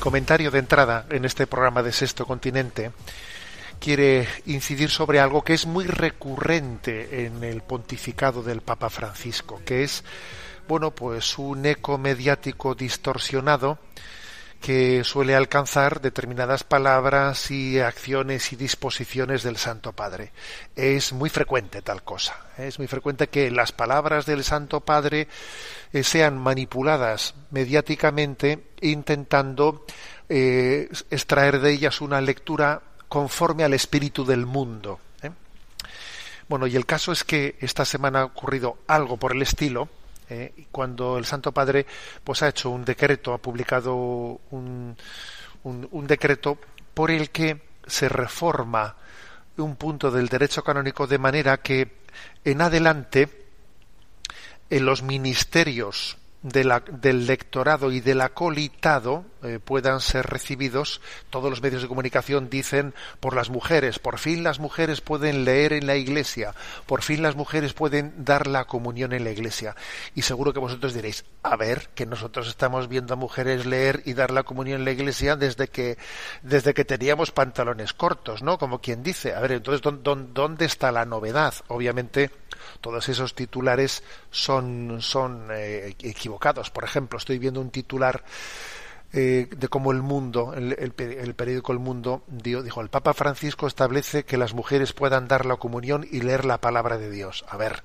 [0.00, 2.90] Comentario de entrada en este programa de Sexto Continente
[3.78, 9.84] quiere incidir sobre algo que es muy recurrente en el pontificado del Papa Francisco, que
[9.84, 10.02] es,
[10.66, 13.78] bueno, pues un eco mediático distorsionado
[14.60, 20.32] que suele alcanzar determinadas palabras y acciones y disposiciones del Santo Padre.
[20.76, 22.36] Es muy frecuente tal cosa.
[22.58, 25.28] Es muy frecuente que las palabras del Santo Padre
[25.92, 29.86] eh, sean manipuladas mediáticamente intentando
[30.28, 35.00] eh, extraer de ellas una lectura conforme al espíritu del mundo.
[35.22, 35.30] ¿eh?
[36.48, 39.88] Bueno, y el caso es que esta semana ha ocurrido algo por el estilo,
[40.30, 40.66] ¿eh?
[40.70, 41.86] cuando el Santo Padre
[42.24, 44.96] pues ha hecho un decreto, ha publicado un,
[45.64, 46.58] un, decreto
[46.94, 48.96] por el que se reforma
[49.56, 52.00] un punto del derecho canónico de manera que
[52.44, 53.28] en adelante
[54.70, 61.82] en los ministerios del lectorado y del acolitado eh, puedan ser recibidos, todos los medios
[61.82, 66.54] de comunicación dicen por las mujeres, por fin las mujeres pueden leer en la iglesia,
[66.86, 69.74] por fin las mujeres pueden dar la comunión en la iglesia.
[70.14, 74.14] Y seguro que vosotros diréis, a ver, que nosotros estamos viendo a mujeres leer y
[74.14, 75.98] dar la comunión en la iglesia desde que,
[76.42, 78.58] desde que teníamos pantalones cortos, ¿no?
[78.58, 81.54] Como quien dice, a ver, entonces, ¿dó- dó- ¿dónde está la novedad?
[81.68, 82.30] Obviamente,
[82.80, 86.70] todos esos titulares son, son eh, equivocados.
[86.70, 88.22] Por ejemplo, estoy viendo un titular
[89.12, 92.88] eh, de cómo el mundo, el, el pe- el periódico El Mundo, dio- dijo, el
[92.90, 97.10] Papa Francisco establece que las mujeres puedan dar la comunión y leer la palabra de
[97.10, 97.44] Dios.
[97.48, 97.82] A ver,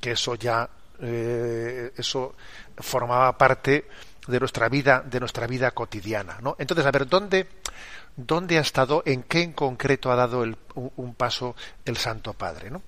[0.00, 0.68] que eso ya,
[1.00, 2.34] eh, eso
[2.78, 3.86] formaba parte
[4.28, 6.54] de nuestra vida, de nuestra vida cotidiana, ¿no?
[6.58, 7.48] Entonces, a ver, ¿dónde,
[8.16, 10.56] dónde ha estado, en qué en concreto ha dado un,
[10.96, 12.82] un paso el Santo Padre, ¿no?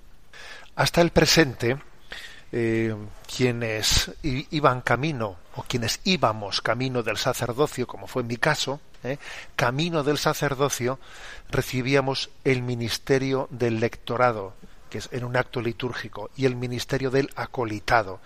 [0.77, 1.77] Hasta el presente,
[2.57, 2.95] eh,
[3.27, 9.19] quienes iban camino o quienes íbamos camino del sacerdocio, como fue mi caso, eh,
[9.57, 11.01] camino del sacerdocio,
[11.51, 14.55] recibíamos el ministerio del lectorado,
[14.89, 18.21] que es en un acto litúrgico, y el ministerio del acolitado.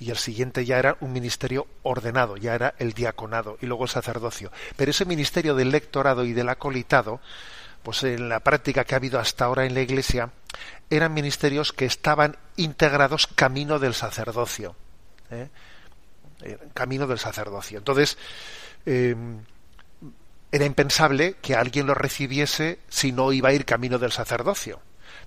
[0.00, 3.90] Y el siguiente ya era un ministerio ordenado, ya era el diaconado y luego el
[3.90, 4.50] sacerdocio.
[4.76, 7.20] Pero ese ministerio del lectorado y del acolitado,
[7.84, 10.30] pues en la práctica que ha habido hasta ahora en la Iglesia,
[10.90, 14.74] eran ministerios que estaban integrados camino del sacerdocio.
[15.30, 15.48] ¿eh?
[16.74, 17.78] Camino del sacerdocio.
[17.78, 18.16] Entonces,
[18.86, 19.14] eh,
[20.50, 24.80] era impensable que alguien lo recibiese si no iba a ir camino del sacerdocio.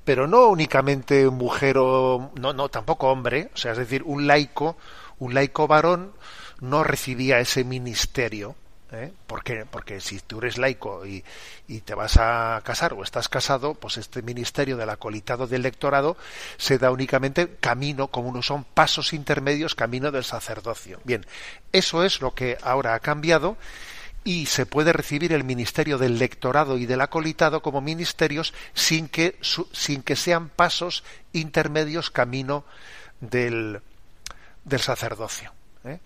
[0.04, 4.77] Pero no únicamente mujer o no, no, tampoco hombre, o sea, es decir, un laico,
[5.19, 6.13] un laico varón
[6.60, 8.56] no recibía ese ministerio.
[8.91, 9.11] ¿Eh?
[9.27, 9.65] ¿Por qué?
[9.69, 11.23] Porque si tú eres laico y,
[11.67, 16.17] y te vas a casar o estás casado, pues este ministerio del acolitado del lectorado
[16.57, 20.99] se da únicamente camino, como uno son pasos intermedios, camino del sacerdocio.
[21.03, 21.25] Bien,
[21.71, 23.57] eso es lo que ahora ha cambiado
[24.23, 29.39] y se puede recibir el ministerio del lectorado y del acolitado como ministerios sin que,
[29.71, 31.03] sin que sean pasos
[31.33, 32.63] intermedios camino
[33.19, 33.81] del,
[34.63, 35.51] del sacerdocio.
[35.85, 35.99] ¿eh?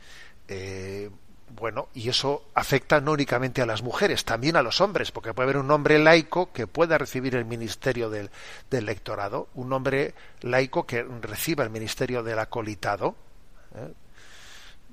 [0.48, 1.10] Eh,
[1.56, 5.46] Bueno, y eso afecta no únicamente a las mujeres, también a los hombres, porque puede
[5.46, 8.30] haber un hombre laico que pueda recibir el ministerio del,
[8.70, 13.16] del lectorado, un hombre laico que reciba el ministerio del acolitado.
[13.74, 13.94] ¿eh?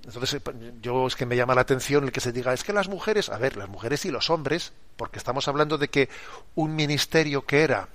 [0.05, 0.41] Entonces,
[0.81, 3.29] yo es que me llama la atención el que se diga, es que las mujeres,
[3.29, 6.09] a ver, las mujeres y los hombres, porque estamos hablando de que
[6.55, 7.89] un ministerio que era,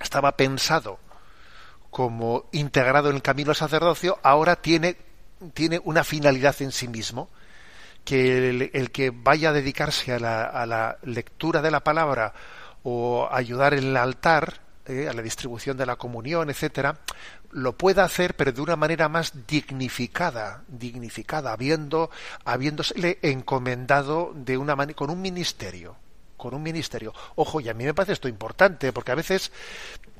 [0.00, 1.00] estaba pensado
[1.90, 4.96] como integrado en el camino sacerdocio, ahora tiene,
[5.54, 7.28] tiene una finalidad en sí mismo,
[8.04, 12.32] que el, que vaya a dedicarse a la, a la, lectura de la palabra
[12.82, 16.98] o ayudar en el altar, eh, a la distribución de la comunión, etcétera,
[17.52, 22.10] lo pueda hacer, pero de una manera más dignificada, dignificada, habiendo,
[22.44, 25.96] habiéndosele encomendado de una con un ministerio,
[26.40, 27.12] con un ministerio.
[27.36, 29.52] Ojo, y a mí me parece esto importante, porque a veces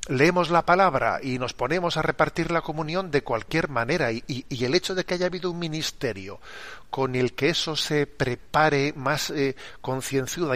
[0.09, 4.75] leemos la palabra y nos ponemos a repartir la comunión de cualquier manera, y, el
[4.75, 6.41] hecho de que haya habido un ministerio
[6.91, 9.57] con el que eso se prepare más eh,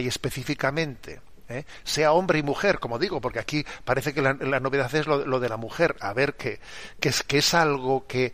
[0.00, 1.64] y específicamente, ¿eh?
[1.82, 5.48] sea hombre y mujer, como digo, porque aquí parece que la, novedad es lo, de
[5.48, 6.60] la mujer, a ver que,
[7.00, 8.32] es, que es algo que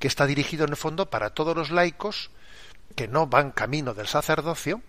[0.00, 2.30] está dirigido en el fondo para todos los laicos
[2.96, 4.82] que no van camino del sacerdocio,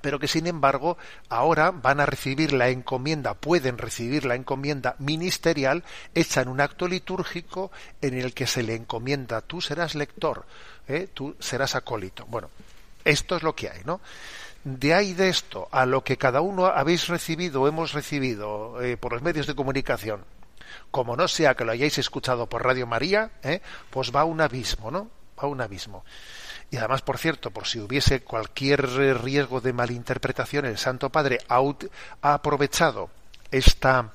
[0.00, 0.96] pero que sin embargo
[1.28, 6.86] ahora van a recibir la encomienda, pueden recibir la encomienda ministerial hecha en un acto
[6.86, 7.70] litúrgico
[8.00, 10.46] en el que se le encomienda, tú serás lector,
[10.86, 11.08] ¿eh?
[11.12, 12.26] tú serás acólito.
[12.26, 12.50] Bueno,
[13.04, 14.00] esto es lo que hay, ¿no?
[14.64, 18.96] de ahí de esto a lo que cada uno habéis recibido o hemos recibido eh,
[18.96, 20.24] por los medios de comunicación,
[20.90, 24.90] como no sea que lo hayáis escuchado por Radio María, eh, pues va un abismo,
[24.90, 25.10] ¿no?
[25.38, 26.04] Va a un abismo.
[26.70, 28.86] Y además, por cierto, por si hubiese cualquier
[29.22, 31.60] riesgo de malinterpretación, el Santo Padre ha,
[32.22, 33.10] ha aprovechado
[33.50, 34.12] esta,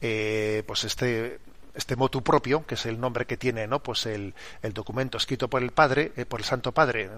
[0.00, 1.40] eh, pues este
[1.74, 3.82] este motu propio, que es el nombre que tiene, ¿no?
[3.82, 4.34] Pues el,
[4.72, 7.10] documento escrito por el Padre, eh, por el Santo Padre,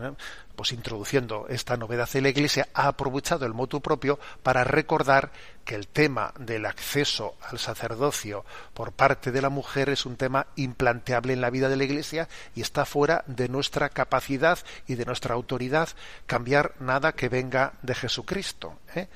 [0.54, 5.30] pues introduciendo esta novedad en la Iglesia, ha aprovechado el motu propio para recordar
[5.64, 10.46] que el tema del acceso al sacerdocio por parte de la mujer es un tema
[10.56, 15.04] implanteable en la vida de la Iglesia y está fuera de nuestra capacidad y de
[15.04, 15.88] nuestra autoridad
[16.26, 18.78] cambiar nada que venga de Jesucristo.
[18.94, 19.08] ¿eh?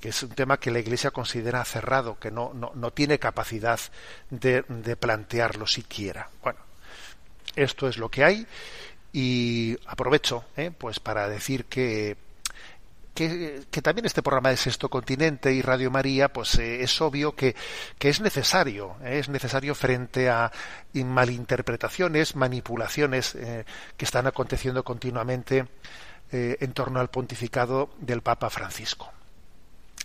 [0.00, 3.78] Que es un tema que la Iglesia considera cerrado, que no, no, no tiene capacidad
[4.30, 6.30] de, de, plantearlo siquiera.
[6.42, 6.58] Bueno,
[7.54, 8.46] esto es lo que hay
[9.12, 10.70] y aprovecho ¿eh?
[10.76, 12.16] pues para decir que,
[13.14, 17.54] que, también este programa de Sexto Continente y Radio María, pues eh, es obvio que,
[17.98, 19.18] que es necesario, ¿eh?
[19.18, 20.50] es necesario frente a
[20.94, 25.66] malinterpretaciones, manipulaciones que están aconteciendo continuamente
[26.32, 29.12] en torno al pontificado del Papa Francisco.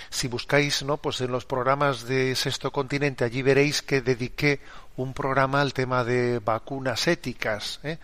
[0.09, 4.61] si buscáis no pues en los programas de Sexto Continente allí veréis que dediqué
[4.95, 7.97] un programa al tema de vacunas éticas ¿eh?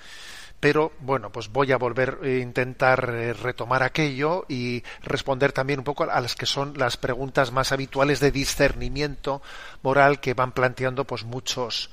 [0.60, 5.86] pero bueno pues voy a volver a intentar eh, retomar aquello y responder también un
[5.86, 9.42] poco a las que son las preguntas más habituales de discernimiento
[9.82, 11.90] moral que van planteando pues muchos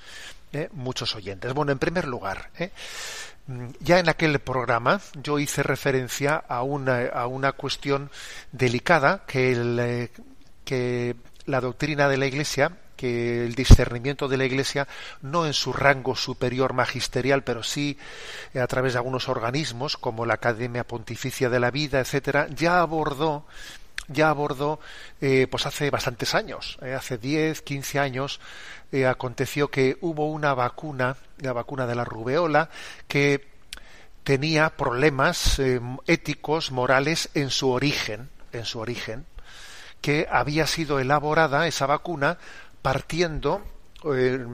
[0.52, 0.69] ¿eh?
[0.73, 1.52] muchos oyentes.
[1.54, 2.71] Bueno, en primer lugar, ¿eh?
[3.47, 8.11] mm, ya en aquel programa yo hice referencia a una, a una cuestión
[8.52, 10.11] delicada que, el, eh,
[10.64, 11.16] que
[11.47, 14.87] la doctrina de la Iglesia que el discernimiento de la Iglesia,
[15.23, 17.97] no en su rango superior magisterial, pero sí
[18.54, 23.47] a través de algunos organismos, como la Academia Pontificia de la Vida, etcétera, ya abordó
[24.11, 24.81] ya abordó
[25.21, 28.40] eh, pues hace bastantes años, eh, hace 10, 15 años,
[28.93, 32.71] eh, aconteció que hubo una vacuna, la vacuna de la rubeola,
[33.07, 33.49] que
[34.25, 39.26] tenía problemas eh, éticos, morales en su origen, en su origen,
[40.00, 42.38] que había sido elaborada esa vacuna
[42.83, 43.62] partiendo
[44.12, 44.47] eh,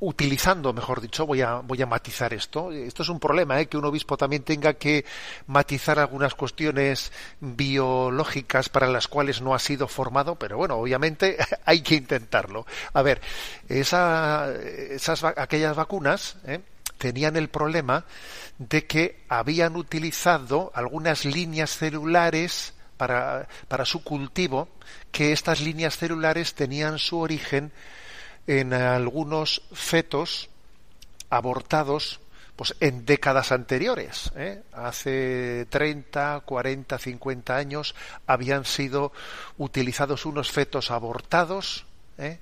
[0.00, 2.70] utilizando, mejor dicho, voy a, voy a matizar esto.
[2.70, 3.66] Esto es un problema, ¿eh?
[3.66, 5.04] que un obispo también tenga que
[5.46, 11.80] matizar algunas cuestiones biológicas para las cuales no ha sido formado, pero bueno, obviamente hay
[11.82, 12.66] que intentarlo.
[12.92, 13.20] A ver,
[13.68, 16.60] esa, esas, aquellas vacunas ¿eh?
[16.98, 18.04] tenían el problema
[18.58, 24.68] de que habían utilizado algunas líneas celulares para, para su cultivo,
[25.10, 27.72] que estas líneas celulares tenían su origen
[28.48, 30.48] en algunos fetos
[31.30, 32.18] abortados
[32.56, 34.62] pues en décadas anteriores, ¿eh?
[34.72, 37.94] hace 30, 40, 50 años
[38.26, 39.12] habían sido
[39.58, 41.84] utilizados unos fetos abortados
[42.16, 42.40] ¿eh?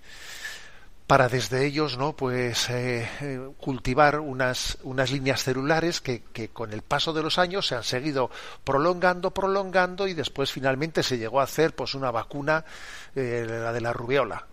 [1.06, 6.80] para desde ellos no pues eh, cultivar unas unas líneas celulares que, que, con el
[6.80, 8.30] paso de los años se han seguido
[8.64, 12.64] prolongando prolongando y después finalmente se llegó a hacer pues una vacuna
[13.14, 14.46] la de la rubiola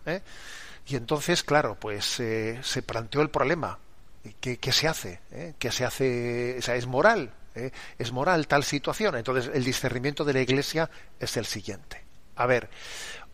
[0.85, 3.79] y entonces, claro, pues eh, se planteó el problema.
[4.39, 5.19] ¿Qué, qué se hace?
[5.31, 5.53] ¿Eh?
[5.57, 6.55] ¿Qué se hace?
[6.59, 7.31] O sea, es moral.
[7.55, 7.71] ¿eh?
[7.97, 9.15] Es moral tal situación.
[9.15, 12.03] Entonces, el discernimiento de la Iglesia es el siguiente.
[12.35, 12.69] A ver,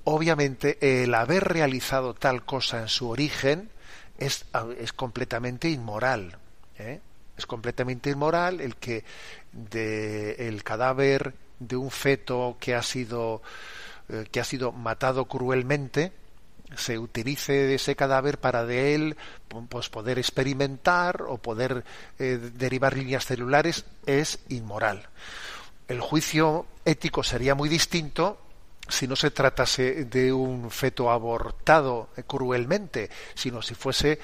[0.04, 3.70] obviamente, el haber realizado tal cosa en su origen
[4.18, 4.46] es,
[4.78, 6.38] es completamente inmoral.
[6.78, 7.00] ¿eh?
[7.38, 9.04] Es completamente inmoral el que
[9.52, 13.42] de el cadáver de un feto que ha sido
[14.32, 16.12] que ha sido matado cruelmente
[16.76, 19.18] se utilice ese cadáver para de él
[19.70, 21.84] pues poder experimentar o poder
[22.20, 25.10] eh, derivar líneas celulares es inmoral.
[25.88, 28.40] El juicio ético sería muy distinto
[28.88, 34.20] si no se tratase de un feto abortado cruelmente, sino si fuese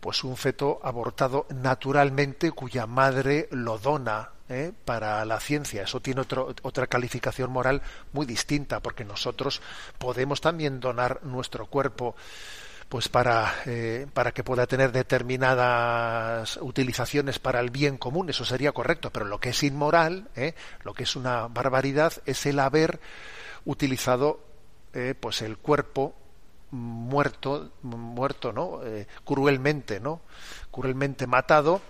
[0.00, 4.72] pues un feto abortado naturalmente cuya madre lo dona ¿eh?
[4.84, 5.82] para la ciencia.
[5.82, 6.22] Eso tiene
[6.62, 9.60] otra calificación moral muy distinta, porque nosotros
[9.98, 12.14] podemos también donar nuestro cuerpo
[12.88, 18.70] pues para, eh, para que pueda tener determinadas utilizaciones para el bien común, eso sería
[18.70, 20.54] correcto, pero lo que es inmoral, ¿eh?
[20.84, 23.00] lo que es una barbaridad, es el haber
[23.64, 24.40] utilizado
[25.20, 26.14] pues el cuerpo
[26.70, 28.80] muerto, muerto, ¿no?
[29.26, 30.22] cruelmente, ¿no?
[30.70, 31.82] Cruelmente matado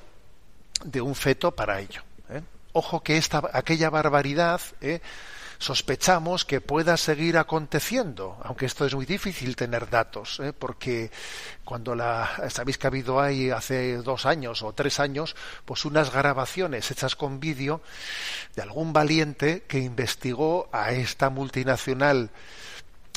[0.85, 2.03] de un feto para ello.
[2.31, 2.43] ¿Eh?
[2.73, 5.01] Ojo que esta, aquella barbaridad ¿eh?
[5.59, 10.53] sospechamos que pueda seguir aconteciendo, aunque esto es muy difícil tener datos, ¿eh?
[10.53, 11.11] porque
[11.65, 16.13] cuando la sabéis que ha habido ahí hace dos años o tres años, pues unas
[16.13, 17.81] grabaciones hechas con vídeo
[18.55, 22.31] de algún valiente que investigó a esta multinacional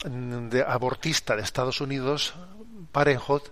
[0.06, 2.34] mm, de abortista de Estados Unidos,
[2.92, 3.44] Parenthood,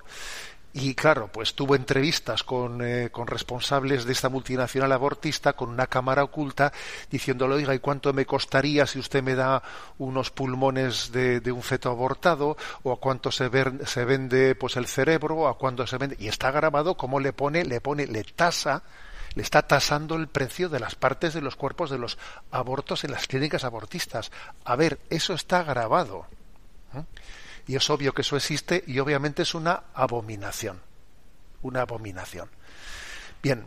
[0.80, 5.88] y claro, pues tuvo entrevistas con, eh, con, responsables de esta multinacional abortista con una
[5.88, 6.72] cámara oculta
[7.10, 9.64] diciéndole, oiga, ¿y cuánto me costaría si usted me da
[9.98, 12.58] unos pulmones de, de un feto abortado?
[12.84, 15.36] ¿O a cuánto se, ver, se vende pues el cerebro?
[15.36, 16.16] ¿O a cuánto se vende?
[16.20, 18.84] Y está grabado cómo le pone, le pone, le tasa
[19.36, 22.18] le está tasando el precio de las partes de los cuerpos de los
[22.50, 24.32] abortos en las clínicas abortistas.
[24.66, 26.26] A ver, eso está grabado.
[26.96, 27.04] ¿eh?
[27.68, 30.82] Y es obvio que eso existe y obviamente es una abominación.
[31.62, 32.50] Una abominación.
[33.42, 33.66] Bien,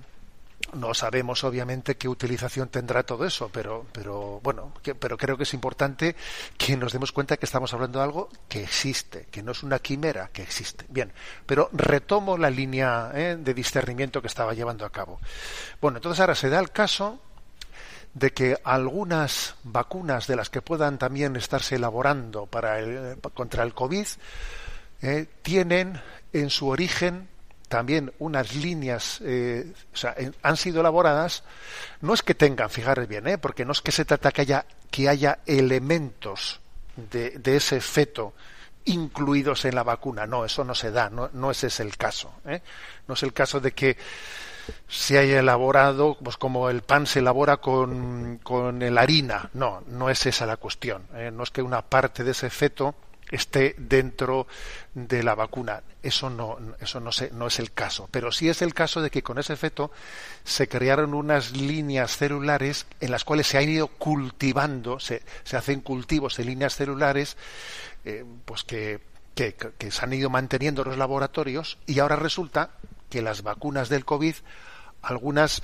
[0.75, 5.55] no sabemos obviamente qué utilización tendrá todo eso, pero, pero bueno, pero creo que es
[5.55, 6.15] importante
[6.57, 9.79] que nos demos cuenta que estamos hablando de algo que existe, que no es una
[9.79, 10.85] quimera, que existe.
[10.89, 11.13] Bien,
[11.47, 13.37] pero retomo la línea ¿eh?
[13.39, 15.19] de discernimiento que estaba llevando a cabo.
[15.81, 17.21] Bueno, entonces ahora se da el caso
[18.15, 23.73] de que algunas vacunas de las que puedan también estarse elaborando para el, contra el
[23.75, 24.07] COVID
[25.03, 26.01] eh, tienen
[26.33, 27.29] en su origen
[27.69, 31.45] también unas líneas, eh, o sea, han sido elaboradas,
[32.01, 34.67] no es que tengan, fijaros bien, eh, porque no es que se trata que haya,
[34.91, 36.59] que haya elementos
[36.97, 38.35] de, de ese feto
[38.87, 42.33] incluidos en la vacuna, no, eso no se da, no, no ese es el caso,
[42.45, 42.61] ¿eh?
[43.07, 43.97] no es el caso de que
[44.89, 49.51] se haya elaborado, pues como el pan se elabora con, con la harina.
[49.55, 51.07] No, no es esa la cuestión.
[51.15, 51.31] ¿eh?
[51.33, 52.95] No es que una parte de ese feto
[53.31, 54.47] esté dentro
[54.95, 55.83] de la vacuna.
[56.03, 58.09] Eso no, eso no, no es el caso.
[58.11, 59.91] Pero sí es el caso de que con ese feto
[60.45, 65.81] se crearon unas líneas celulares en las cuales se han ido cultivando, se, se hacen
[65.81, 67.37] cultivos de líneas celulares,
[68.05, 69.01] eh, pues que,
[69.35, 72.71] que, que se han ido manteniendo en los laboratorios y ahora resulta
[73.11, 74.37] que las vacunas del COVID,
[75.03, 75.63] algunas,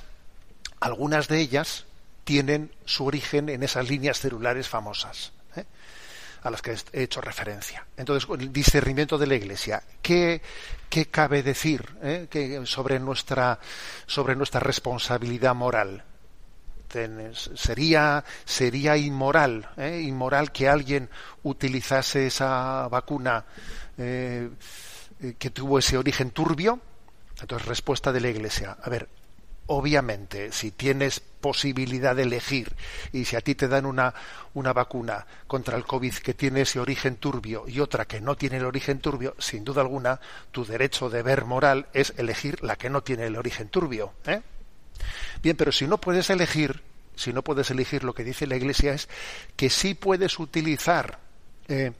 [0.79, 1.85] algunas de ellas
[2.23, 5.63] tienen su origen en esas líneas celulares famosas ¿eh?
[6.43, 7.87] a las que he hecho referencia.
[7.95, 10.41] Entonces, el discernimiento de la Iglesia, ¿qué,
[10.89, 12.61] qué cabe decir eh?
[12.65, 13.59] sobre, nuestra,
[14.05, 16.03] sobre nuestra responsabilidad moral?
[17.55, 19.99] sería sería inmoral ¿eh?
[20.05, 21.09] inmoral que alguien
[21.43, 23.43] utilizase esa vacuna
[23.97, 26.79] que tuvo ese origen turbio
[27.41, 28.77] Entonces, respuesta de la Iglesia.
[28.81, 29.07] A ver,
[29.67, 32.75] obviamente, si tienes posibilidad de elegir
[33.11, 34.13] y si a ti te dan una,
[34.53, 38.57] una vacuna contra el COVID que tiene ese origen turbio y otra que no tiene
[38.57, 40.19] el origen turbio, sin duda alguna,
[40.51, 44.13] tu derecho deber moral es elegir la que no tiene el origen turbio.
[44.25, 44.41] ¿eh?
[45.43, 46.81] Bien, pero si no puedes elegir,
[47.15, 49.09] si no puedes elegir, lo que dice la Iglesia es
[49.55, 51.19] que sí puedes utilizar
[51.67, 51.91] eh,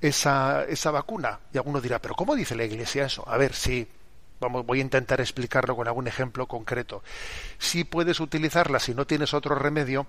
[0.00, 1.40] esa, esa vacuna.
[1.52, 3.28] Y alguno dirá, pero ¿cómo dice la Iglesia eso?
[3.28, 3.86] A ver, sí,
[4.40, 7.02] Vamos, voy a intentar explicarlo con algún ejemplo concreto.
[7.58, 10.06] Si puedes utilizarla si no tienes otro remedio,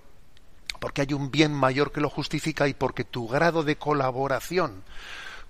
[0.79, 4.83] porque hay un bien mayor que lo justifica y porque tu grado de colaboración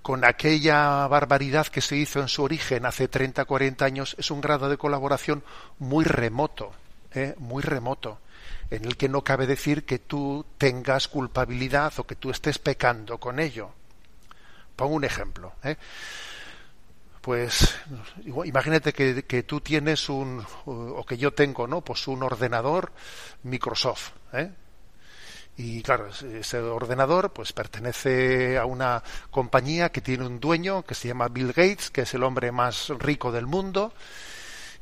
[0.02, 4.42] con aquella barbaridad que se hizo en su origen hace 30, 40 años es un
[4.42, 5.44] grado de colaboración
[5.78, 6.72] muy remoto,
[7.14, 7.36] ¿eh?
[7.38, 8.20] muy remoto,
[8.70, 13.18] en el que no cabe decir que tú tengas culpabilidad o que tú estés pecando
[13.18, 13.72] con ello.
[14.76, 15.54] Pongo un ejemplo.
[15.64, 15.76] ¿eh?
[17.30, 17.76] Pues
[18.26, 22.92] imagínate que, que, tú tienes un o que yo tengo no pues un ordenador
[23.44, 24.52] Microsoft ¿eh?
[25.56, 31.08] y claro ese ordenador pues pertenece a una compañía que tiene un dueño que se
[31.08, 33.94] llama Bill Gates que es el hombre más rico del mundo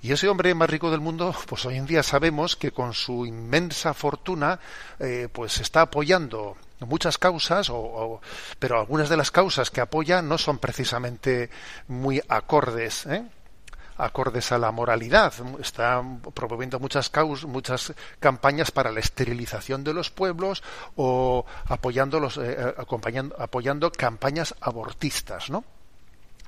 [0.02, 3.26] y ese hombre más rico del mundo, pues hoy en día sabemos que con su
[3.26, 4.60] inmensa fortuna,
[5.00, 8.22] eh, pues está apoyando muchas causas, o,
[8.60, 11.50] pero algunas de las causas que apoya no son precisamente
[11.88, 13.06] muy acordes.
[13.08, 13.26] ¿eh?
[13.98, 15.34] acordes a la moralidad.
[15.60, 17.12] Está promoviendo muchas
[17.48, 20.64] muchas campañas para la esterilización de los pueblos
[20.96, 25.64] o apoyando los, eh, acompañando, apoyando campañas abortistas, ¿no?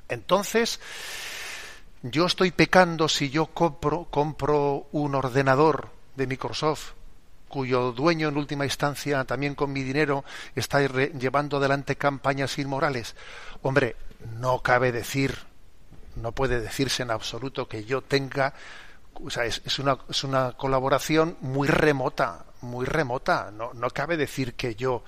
[0.07, 0.79] Entonces,
[2.01, 6.93] yo estoy pecando si yo compro, un ordenador de Microsoft
[7.49, 10.23] cuyo dueño en última instancia también con mi dinero
[10.55, 13.15] está llevando adelante campañas inmorales.
[13.63, 13.95] Hombre,
[14.37, 15.35] no cabe decir,
[16.15, 18.53] no puede decirse en absoluto que yo tenga,
[19.15, 23.49] o sea, es, una, es una colaboración muy remota, muy remota.
[23.51, 25.03] No, no cabe decir que yo,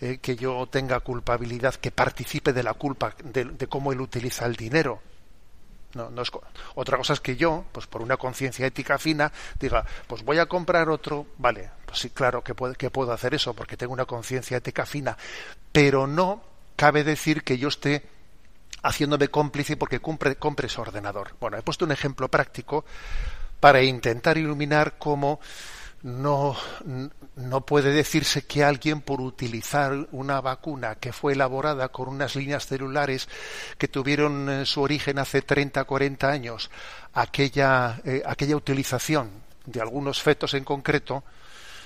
[0.00, 4.56] eh, que yo tenga culpabilidad, que participe de la culpa de cómo él utiliza el
[4.56, 5.02] dinero.
[5.94, 6.30] No, no es,
[6.74, 10.46] otra cosa es que yo, pues por una conciencia ética fina, diga, pues voy a
[10.46, 14.56] comprar otro, vale, pues sí, claro que, que puedo hacer eso porque tengo una conciencia
[14.56, 15.16] ética fina,
[15.72, 16.42] pero no
[16.76, 18.04] cabe decir que yo esté
[18.82, 21.34] haciéndome cómplice porque compre, compre ordenador.
[21.40, 22.84] Bueno, he puesto un ejemplo práctico
[23.60, 25.40] para intentar iluminar cómo
[26.02, 26.54] no,
[27.36, 32.66] no puede decirse que alguien por utilizar una vacuna que fue elaborada con unas líneas
[32.66, 33.28] celulares
[33.78, 36.70] que tuvieron eh, su origen hace 30, 40 años,
[37.12, 39.30] aquella, eh, aquella utilización
[39.66, 41.24] de algunos fetos en concreto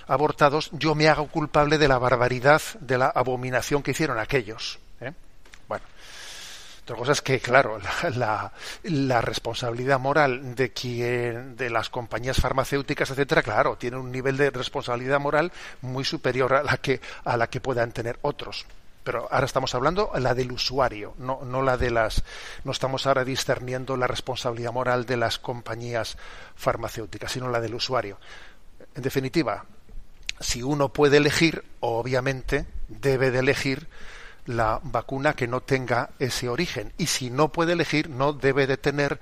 [0.06, 4.78] abortados, yo me hago culpable de la barbaridad, de la abominación que hicieron aquellos.
[5.00, 5.12] ¿eh?
[6.88, 7.78] Otra cosa es que, claro,
[8.16, 8.50] la,
[8.84, 14.48] la, responsabilidad moral de quien, de las compañías farmacéuticas, etcétera, claro, tiene un nivel de
[14.48, 18.64] responsabilidad moral muy superior a la que, a la que puedan tener otros.
[19.04, 22.24] Pero ahora estamos hablando la del usuario, no, no la de las,
[22.64, 26.16] no estamos ahora discerniendo la responsabilidad moral de las compañías
[26.56, 28.18] farmacéuticas, sino la del usuario.
[28.94, 29.66] En definitiva,
[30.40, 33.88] si uno puede elegir, obviamente debe de elegir
[34.48, 36.92] la vacuna que no tenga ese origen.
[36.98, 39.20] Y si no puede elegir, no debe de tener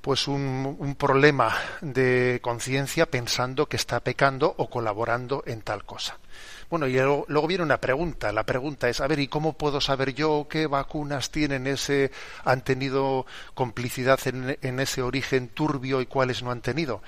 [0.00, 6.18] pues un, un problema de conciencia pensando que está pecando o colaborando en tal cosa.
[6.70, 8.32] Bueno, y luego, viene una pregunta.
[8.32, 12.10] La pregunta es, a ver, ¿y cómo puedo saber yo qué vacunas tienen ese,
[12.44, 17.02] han tenido complicidad en, en ese origen turbio y cuáles no han tenido?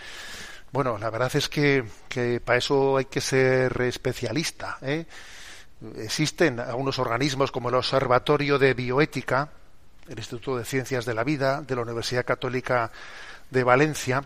[0.73, 4.79] Bueno, la verdad es que, que para eso hay que ser especialista.
[4.83, 5.07] ¿eh?
[5.97, 9.51] Existen algunos organismos como el Observatorio de Bioética,
[10.09, 12.91] el Instituto de Ciencias de la Vida de la Universidad Católica
[13.51, 14.25] de Valencia,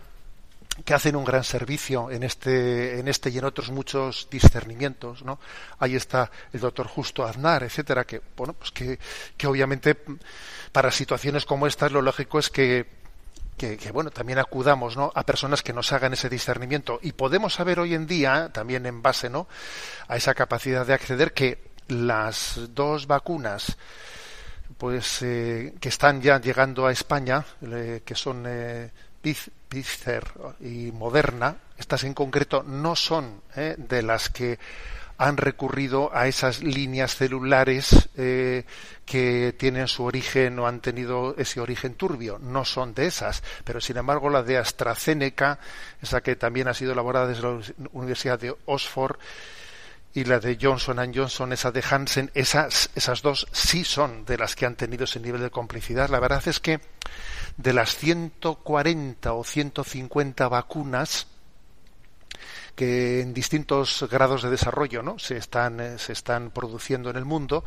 [0.83, 5.39] que hacen un gran servicio en este, en este y en otros muchos discernimientos, ¿no?
[5.79, 8.99] Ahí está el doctor Justo Aznar, etcétera, que, bueno, pues que,
[9.37, 9.95] que obviamente
[10.73, 13.04] para situaciones como estas lo lógico es que
[13.57, 15.11] que, bueno, también acudamos ¿no?
[15.15, 16.99] a personas que nos hagan ese discernimiento.
[17.01, 19.47] Y podemos saber hoy en día, también en base ¿no?
[20.07, 23.77] a esa capacidad de acceder, que las dos vacunas
[24.77, 28.91] pues eh, que están ya llegando a España, que son eh,
[29.21, 30.23] Pfizer
[30.59, 34.59] y Moderna, estas en concreto no son eh, de las que
[35.17, 38.65] han recurrido a esas líneas celulares eh,
[39.05, 42.37] que tienen su origen o han tenido ese origen turbio.
[42.39, 45.59] No son de esas, pero sin embargo la de AstraZeneca,
[46.01, 47.59] esa que también ha sido elaborada desde la
[47.93, 49.17] Universidad de Oxford,
[50.15, 54.55] y la de Johnson Johnson, esa de Hansen, esas, esas dos sí son de las
[54.55, 56.09] que han tenido ese nivel de complicidad.
[56.09, 56.79] La verdad es que
[57.57, 61.27] de las 140 o 150 vacunas
[62.75, 65.17] que en distintos grados de desarrollo ¿no?
[65.17, 67.63] se, están, eh, se están produciendo en el mundo,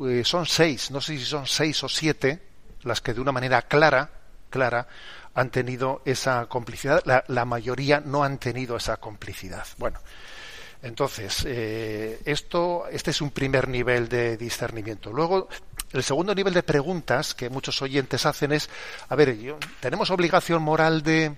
[0.00, 2.40] eh, son seis, no sé si son seis o siete,
[2.82, 4.10] las que de una manera clara,
[4.48, 4.86] clara,
[5.34, 7.02] han tenido esa complicidad.
[7.04, 9.66] La, la mayoría no han tenido esa complicidad.
[9.76, 10.00] Bueno,
[10.82, 15.12] entonces, eh, esto, este es un primer nivel de discernimiento.
[15.12, 15.48] Luego,
[15.92, 18.70] el segundo nivel de preguntas que muchos oyentes hacen es,
[19.08, 19.36] a ver,
[19.80, 21.34] ¿tenemos obligación moral de,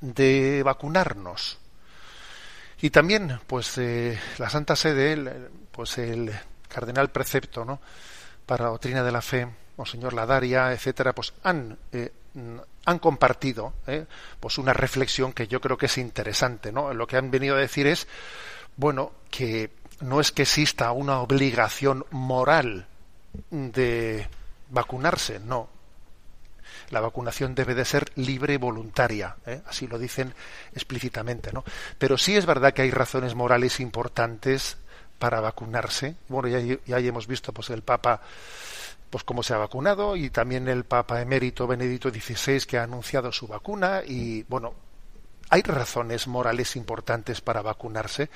[0.00, 1.58] de vacunarnos?
[2.80, 6.30] Y también, pues, eh, la Santa Sede, pues el
[6.68, 7.80] cardenal precepto, ¿no?
[8.44, 12.12] Para la doctrina de la fe, Monseñor Ladaria, etcétera, pues han eh,
[12.84, 14.06] han compartido ¿eh?
[14.38, 17.60] pues una reflexión que yo creo que es interesante no lo que han venido a
[17.60, 18.06] decir es
[18.76, 22.86] bueno que no es que exista una obligación moral
[23.50, 24.28] de
[24.68, 25.68] vacunarse no
[26.90, 29.60] la vacunación debe de ser libre y voluntaria ¿eh?
[29.66, 30.34] así lo dicen
[30.72, 31.64] explícitamente no
[31.98, 34.78] pero sí es verdad que hay razones morales importantes
[35.18, 36.16] para vacunarse.
[36.28, 38.20] Bueno ya, ya hemos visto pues el papa
[39.10, 43.30] pues cómo se ha vacunado y también el Papa emérito Benedicto XVI que ha anunciado
[43.30, 44.74] su vacuna y bueno,
[45.48, 48.28] hay razones morales importantes para vacunarse,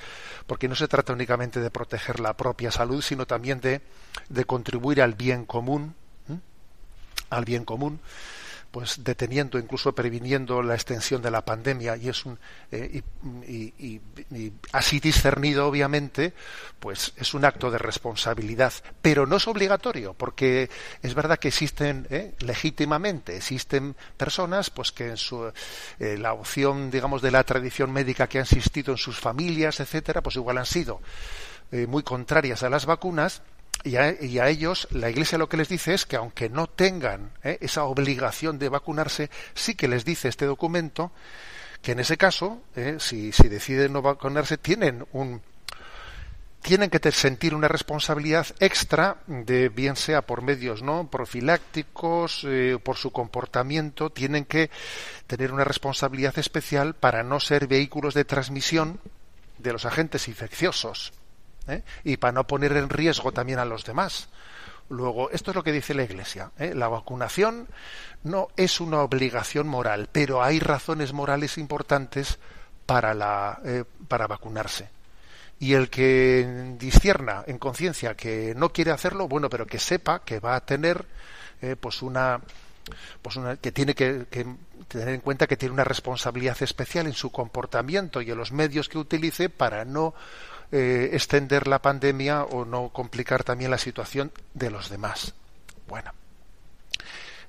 [0.47, 3.81] porque no se trata únicamente de proteger la propia salud, sino también de,
[4.29, 5.93] de contribuir al bien común,
[7.29, 7.99] al bien común
[8.71, 12.39] pues deteniendo, incluso previniendo la extensión de la pandemia y es un
[12.71, 13.03] eh,
[13.45, 14.01] y,
[14.71, 16.33] así discernido obviamente,
[16.79, 20.69] pues es un acto de responsabilidad, pero no es obligatorio porque
[21.01, 25.51] es verdad que existen eh, legítimamente existen personas pues que en su
[25.99, 30.21] eh, la opción digamos de la tradición médica que ha existido en sus familias etcétera
[30.21, 31.01] pues igual han sido
[31.87, 33.41] muy contrarias a las vacunas
[33.83, 37.57] y a, ellos la Iglesia lo que les dice es que aunque no tengan ¿eh?
[37.61, 41.11] esa obligación de vacunarse, sí que les dice este documento
[41.81, 42.97] que en ese caso, ¿eh?
[42.99, 45.41] si, si deciden no vacunarse, tienen un
[46.61, 52.97] tienen que sentir una responsabilidad extra de bien sea por medios no profilácticos eh, por
[52.97, 54.69] su comportamiento tienen que
[55.25, 58.99] tener una responsabilidad especial para no ser vehículos de transmisión
[59.57, 61.13] de los agentes infecciosos
[61.67, 61.83] ¿eh?
[62.03, 64.29] y para no poner en riesgo también a los demás.
[64.89, 66.51] Luego, esto es lo que dice la Iglesia.
[66.57, 66.73] ¿eh?
[66.75, 67.67] La vacunación
[68.23, 72.39] no es una obligación moral, pero hay razones morales importantes
[72.85, 74.89] para, la, eh, para vacunarse.
[75.59, 80.39] Y el que discierna en conciencia que no quiere hacerlo, bueno, pero que sepa que
[80.39, 81.05] va a tener
[81.79, 82.41] pues una
[83.21, 84.25] pues una, que tiene que,
[84.87, 88.89] tener en cuenta que tiene una responsabilidad especial en su comportamiento y en los medios
[88.89, 90.13] que utilice para no
[90.71, 95.33] eh, extender la pandemia o no complicar también la situación de los demás.
[95.87, 96.13] Bueno.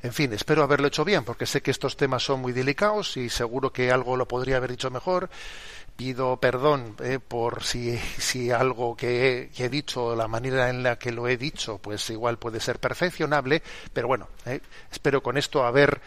[0.03, 3.29] En fin, espero haberlo hecho bien, porque sé que estos temas son muy delicados y
[3.31, 5.31] seguro que algo lo podría haber dicho mejor.
[5.95, 11.13] Pido perdón eh, por si, si algo que he, dicho, la manera en la que
[11.13, 16.01] lo he dicho, pues igual puede ser perfeccionable, pero bueno, eh, espero con esto haber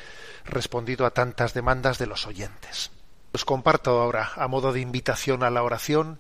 [0.44, 2.92] respondido a tantas demandas de los oyentes.
[3.32, 6.20] Os comparto ahora, a modo de invitación a la oración,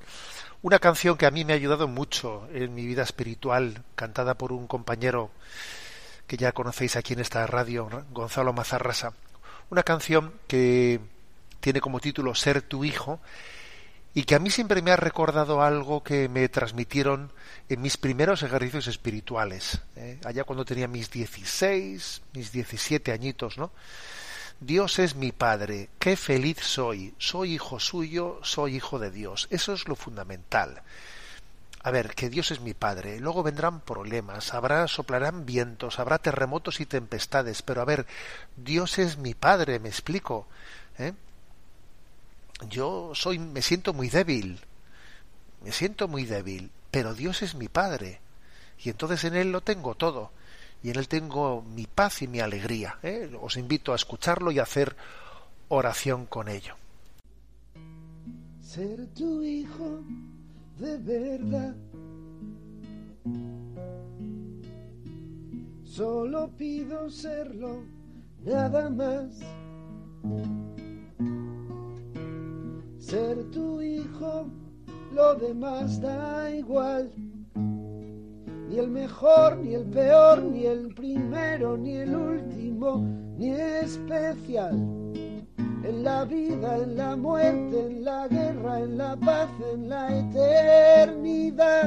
[0.65, 4.51] una canción que a mí me ha ayudado mucho en mi vida espiritual, cantada por
[4.51, 5.30] un compañero
[6.25, 9.13] que ya conocéis aquí en esta radio, Gonzalo Mazarrasa.
[9.69, 10.99] Una canción que
[11.60, 13.19] tiene como título Ser tu hijo
[14.15, 17.32] y que a mí siempre me ha recordado algo que me transmitieron
[17.69, 20.19] en mis primeros ejercicios espirituales, ¿eh?
[20.25, 23.69] allá cuando tenía mis 16, mis 17 añitos, ¿no?
[24.61, 29.47] Dios es mi Padre, qué feliz soy, soy hijo suyo, soy hijo de Dios.
[29.51, 30.81] Eso es lo fundamental.
[31.83, 36.79] A ver, que Dios es mi Padre, luego vendrán problemas, habrá, soplarán vientos, habrá terremotos
[36.79, 38.07] y tempestades, pero a ver,
[38.55, 40.47] Dios es mi Padre, me explico.
[40.97, 41.13] ¿eh?
[42.69, 44.61] Yo soy, me siento muy débil,
[45.63, 48.19] me siento muy débil, pero Dios es mi Padre,
[48.79, 50.31] y entonces en Él lo tengo todo
[50.85, 52.99] y en él tengo mi paz y mi alegría.
[53.01, 53.27] ¿eh?
[53.41, 54.95] Os invito a escucharlo y a hacer
[55.69, 56.75] oración con ello.
[58.61, 60.03] Ser tu hijo
[60.77, 61.75] de verdad.
[65.85, 67.83] Solo pido serlo,
[68.43, 69.39] nada más.
[72.99, 74.45] Ser tu hijo,
[75.11, 77.11] lo demás da igual
[78.75, 82.97] ni el mejor, ni el peor, ni el primero, ni el último,
[83.38, 84.73] ni especial.
[85.57, 91.85] En la vida, en la muerte, en la guerra, en la paz, en la eternidad,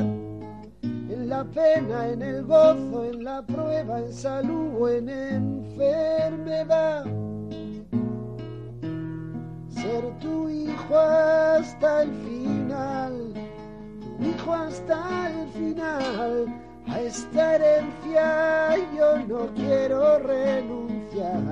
[0.83, 7.05] en la pena, en el gozo, en la prueba, en salud o en enfermedad.
[9.69, 13.35] Ser tu hijo hasta el final,
[14.01, 16.68] tu hijo hasta el final.
[16.91, 21.43] A esta herencia yo no quiero renunciar.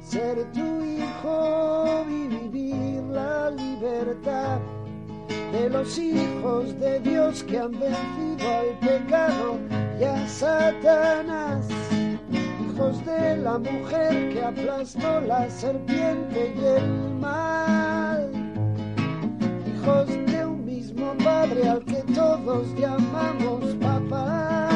[0.00, 4.58] Ser tu hijo y vivir la libertad
[5.52, 9.58] de los hijos de Dios que han vencido al pecado
[10.00, 11.68] y a Satanás.
[12.30, 17.75] Hijos de la mujer que aplastó la serpiente y el mal.
[21.48, 24.75] Padre al que todos llamamos papá.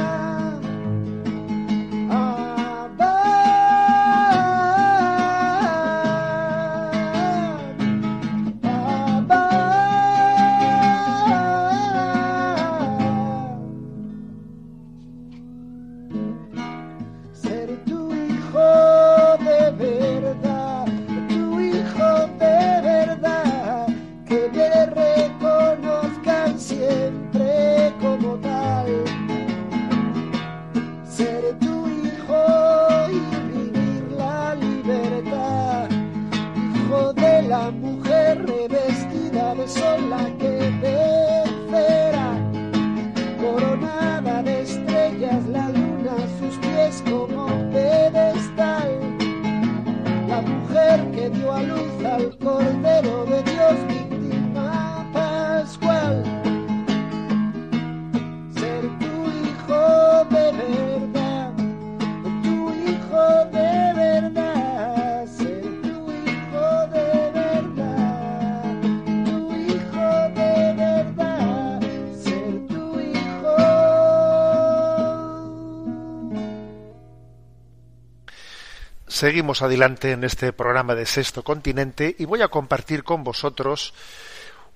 [79.21, 83.93] Seguimos adelante en este programa de Sexto Continente y voy a compartir con vosotros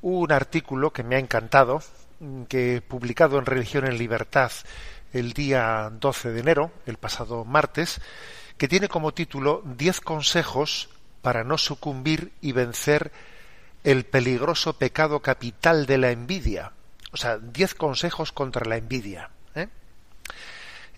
[0.02, 1.80] un artículo que me ha encantado,
[2.20, 4.52] mm, que publicado en Religión en Libertad
[5.14, 8.02] el día 12 de enero, el pasado martes,
[8.58, 10.90] que tiene como título 10 consejos
[11.22, 13.12] para no sucumbir y vencer
[13.82, 16.72] el peligroso pecado capital de la envidia.
[17.12, 19.30] O sea, 10 consejos contra la envidia.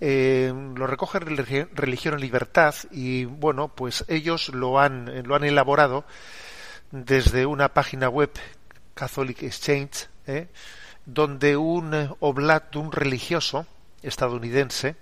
[0.00, 0.48] ¿Eh?
[0.50, 5.44] Eh, lo recoge Religi- Religión en Libertad y bueno, pues ellos lo han, lo han
[5.44, 6.04] elaborado
[6.90, 8.30] desde una página web
[8.94, 10.48] Catholic Exchange, ¿eh?
[11.04, 13.66] donde un eh, oblat, un religioso
[14.02, 14.96] estadounidense,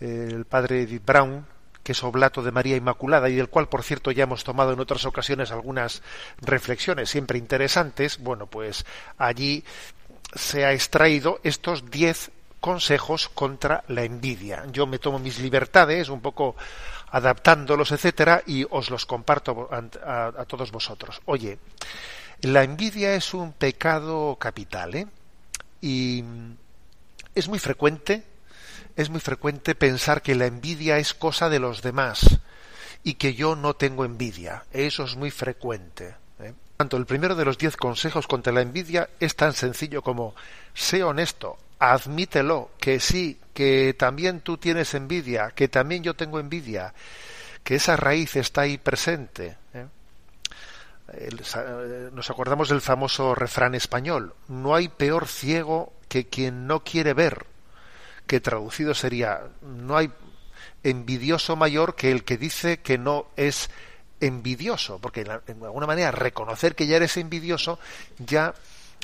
[0.00, 1.46] eh, el padre Edith Brown,
[1.82, 4.80] que es oblato de María Inmaculada y del cual, por cierto, ya hemos tomado en
[4.80, 6.02] otras ocasiones algunas
[6.40, 8.86] reflexiones siempre interesantes, bueno, pues
[9.18, 9.64] allí
[10.34, 12.30] se ha extraído estos diez
[12.62, 14.64] consejos contra la envidia.
[14.70, 16.54] Yo me tomo mis libertades, un poco
[17.10, 21.20] adaptándolos, etcétera, y os los comparto a, todos vosotros.
[21.26, 21.58] Oye,
[22.42, 25.06] la envidia es un pecado capital, ¿eh?
[25.80, 26.22] Y
[27.34, 28.22] es muy frecuente,
[28.94, 32.38] es muy frecuente pensar que la envidia es cosa de los demás
[33.02, 34.64] y que yo no tengo envidia.
[34.72, 36.14] Eso es muy frecuente.
[36.38, 36.54] ¿eh?
[36.76, 40.36] Tanto el primero de los diez consejos contra la envidia es tan sencillo como
[40.74, 46.94] sé honesto, admítelo, que sí, que también tú tienes envidia, que también yo tengo envidia,
[47.64, 49.56] que esa raíz está ahí presente.
[49.74, 49.86] ¿eh?
[51.12, 57.14] Eh, nos acordamos del famoso refrán español, no hay peor ciego que quien no quiere
[57.14, 57.46] ver,
[58.28, 60.12] que traducido sería, no hay
[60.84, 63.70] envidioso mayor que el que dice que no es
[64.20, 67.80] envidioso, porque de alguna manera reconocer que ya eres envidioso
[68.18, 68.54] ya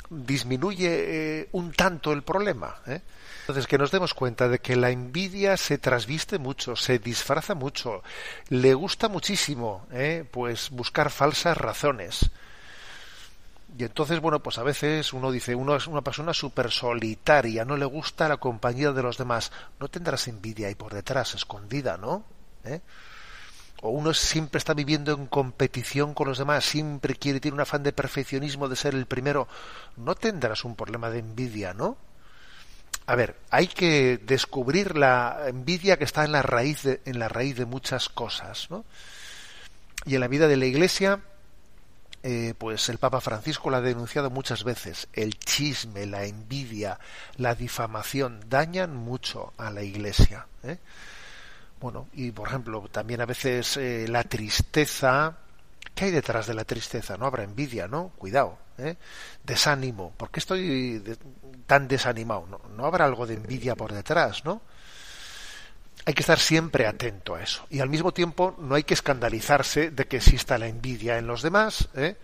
[0.09, 2.77] disminuye eh, un tanto el problema.
[2.87, 3.01] ¿eh?
[3.41, 8.03] Entonces, que nos demos cuenta de que la envidia se trasviste mucho, se disfraza mucho,
[8.49, 10.25] le gusta muchísimo, ¿eh?
[10.29, 12.29] pues buscar falsas razones.
[13.77, 17.77] Y entonces, bueno, pues a veces uno dice, uno es una persona súper solitaria, no
[17.77, 19.51] le gusta la compañía de los demás.
[19.79, 22.23] No tendrás envidia ahí por detrás, escondida, ¿no?
[22.65, 22.81] ¿Eh?
[23.81, 27.83] O uno siempre está viviendo en competición con los demás, siempre quiere, tiene un afán
[27.83, 29.47] de perfeccionismo, de ser el primero.
[29.95, 31.97] No tendrás un problema de envidia, ¿no?
[33.05, 37.27] A ver, hay que descubrir la envidia que está en la raíz de, en la
[37.27, 38.85] raíz de muchas cosas, ¿no?
[40.05, 41.21] Y en la vida de la Iglesia,
[42.21, 45.07] eh, pues el Papa Francisco la ha denunciado muchas veces.
[45.13, 46.99] El chisme, la envidia,
[47.37, 50.47] la difamación dañan mucho a la Iglesia.
[50.63, 50.77] ¿eh?
[51.79, 55.37] Bueno, y por ejemplo, también a veces eh, la tristeza,
[55.99, 57.17] ¿Qué hay detrás de la tristeza?
[57.17, 58.13] No habrá envidia, ¿no?
[58.17, 58.95] Cuidado, ¿eh?
[59.43, 60.13] desánimo.
[60.15, 61.03] ¿Por qué estoy
[61.65, 62.45] tan desanimado?
[62.47, 62.61] ¿No?
[62.75, 64.61] ¿No habrá algo de envidia por detrás, no?
[66.05, 67.65] Hay que estar siempre atento a eso.
[67.69, 71.41] Y al mismo tiempo no hay que escandalizarse de que exista la envidia en los
[71.41, 72.15] demás, ¿eh?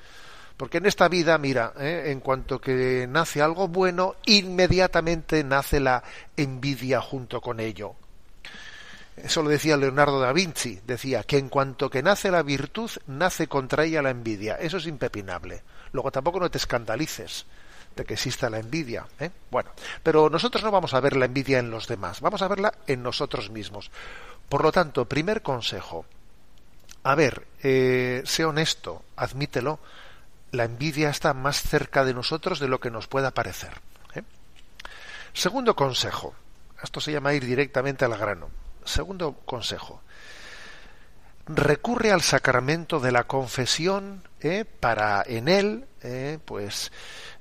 [0.55, 2.03] Porque en esta vida, mira, ¿eh?
[2.07, 6.01] en cuanto que nace algo bueno, inmediatamente nace la
[6.37, 7.97] envidia junto con ello.
[9.17, 13.47] Eso lo decía Leonardo da Vinci, decía que en cuanto que nace la virtud, nace
[13.47, 14.55] contra ella la envidia.
[14.55, 15.63] Eso es impepinable.
[15.93, 17.45] Luego tampoco no te escandalices
[17.95, 19.07] de que exista la envidia.
[19.19, 19.31] ¿eh?
[19.49, 19.71] Bueno,
[20.03, 23.01] pero nosotros no vamos a ver la envidia en los demás, vamos a verla en
[23.01, 23.89] nosotros mismos.
[24.49, 26.05] Por lo tanto, primer consejo,
[27.03, 29.79] a ver, eh, sé honesto, admítelo,
[30.51, 33.71] la envidia está más cerca de nosotros de lo que nos pueda parecer.
[34.13, 34.23] ¿eh?
[35.33, 36.35] Segundo consejo,
[36.83, 38.64] esto se llama ir directamente al grano.
[38.85, 40.01] Segundo consejo,
[41.47, 44.65] recurre al sacramento de la confesión ¿eh?
[44.65, 46.39] para en él, ¿eh?
[46.43, 46.91] pues,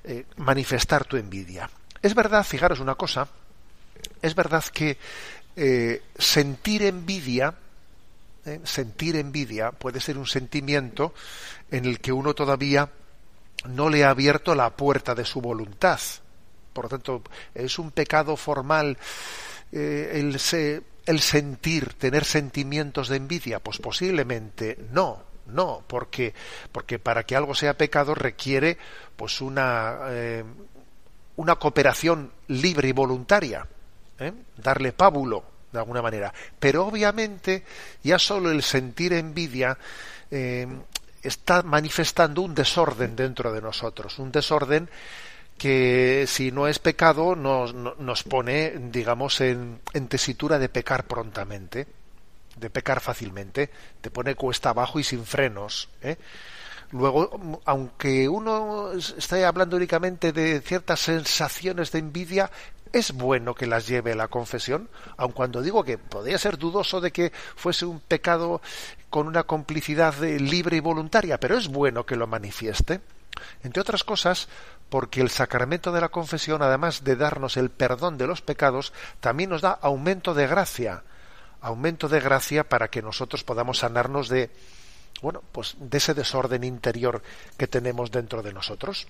[0.03, 1.69] eh, manifestar tu envidia.
[2.01, 3.27] Es verdad, fijaros una cosa,
[4.21, 4.97] es verdad que
[6.17, 7.55] sentir envidia,
[8.63, 11.13] sentir envidia puede ser un sentimiento
[11.71, 12.89] en el que uno todavía
[13.69, 15.99] no le ha abierto la puerta de su voluntad.
[16.73, 18.97] Por lo tanto, es un pecado formal
[19.71, 23.59] el se el sentir, tener sentimientos de envidia?
[23.59, 26.33] Pues posiblemente no, no, porque,
[26.71, 28.77] porque para que algo sea pecado requiere
[29.15, 30.43] pues una, eh,
[31.35, 33.67] una cooperación libre y voluntaria,
[34.19, 34.33] ¿eh?
[34.57, 36.33] darle pábulo de alguna manera.
[36.59, 37.63] Pero obviamente
[38.03, 39.77] ya solo el sentir envidia
[40.31, 40.67] eh,
[41.21, 44.89] está manifestando un desorden dentro de nosotros, un desorden
[45.57, 51.87] que si no es pecado nos, nos pone, digamos, en, tesitura de pecar prontamente,
[52.57, 53.69] de pecar fácilmente,
[54.01, 55.89] te pone cuesta abajo y sin frenos.
[56.01, 56.17] ¿eh?
[56.91, 62.51] Luego, aunque uno esté hablando únicamente de ciertas sensaciones de envidia,
[62.93, 67.01] es bueno que las lleve a la confesión, aun cuando digo que podría ser dudoso
[67.01, 68.61] de que fuese un pecado
[69.09, 73.01] con una complicidad libre y voluntaria, pero es bueno que lo manifieste.
[73.63, 74.47] Entre otras cosas,
[74.89, 79.49] porque el sacramento de la confesión, además de darnos el perdón de los pecados, también
[79.49, 81.03] nos da aumento de gracia,
[81.61, 84.51] aumento de gracia para que nosotros podamos sanarnos de,
[85.21, 87.21] bueno, pues de ese desorden interior
[87.57, 89.07] que tenemos dentro de nosotros.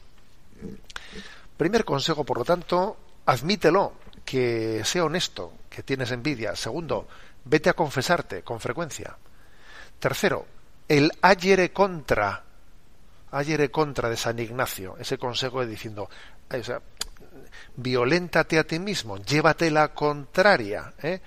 [1.57, 6.55] Primer consejo, por lo tanto, admítelo, que sea honesto, que tienes envidia.
[6.55, 7.07] Segundo,
[7.43, 9.15] vete a confesarte con frecuencia.
[9.99, 10.45] Tercero,
[10.87, 12.44] el ayere contra
[13.35, 16.09] ayer contra de San Ignacio, ese consejo de diciendo,
[16.49, 16.81] o
[17.75, 21.19] violéntate a ti mismo, llévate la contraria, ¿eh?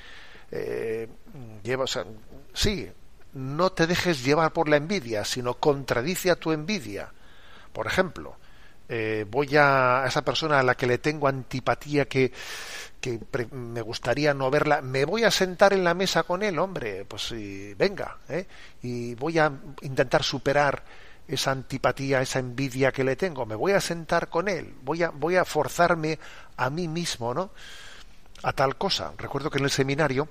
[0.51, 1.09] Eh,
[2.55, 2.88] sí,
[3.35, 7.12] no te dejes llevar por la envidia, sino contradice a tu envidia.
[7.73, 8.37] Por ejemplo,
[8.88, 12.33] eh, voy a, esa persona a la que le tengo antipatía, que,
[12.99, 13.21] que
[13.53, 17.35] me gustaría no verla, me voy a sentar en la mesa con él, hombre, pues
[17.77, 18.16] venga,
[18.81, 20.83] y voy a intentar superar
[21.29, 25.11] esa antipatía, esa envidia que le tengo, me voy a sentar con él, voy a,
[25.11, 26.19] voy a forzarme
[26.57, 27.51] a mí mismo, ¿no?
[28.43, 29.12] A tal cosa.
[29.19, 30.29] Recuerdo que en el seminario,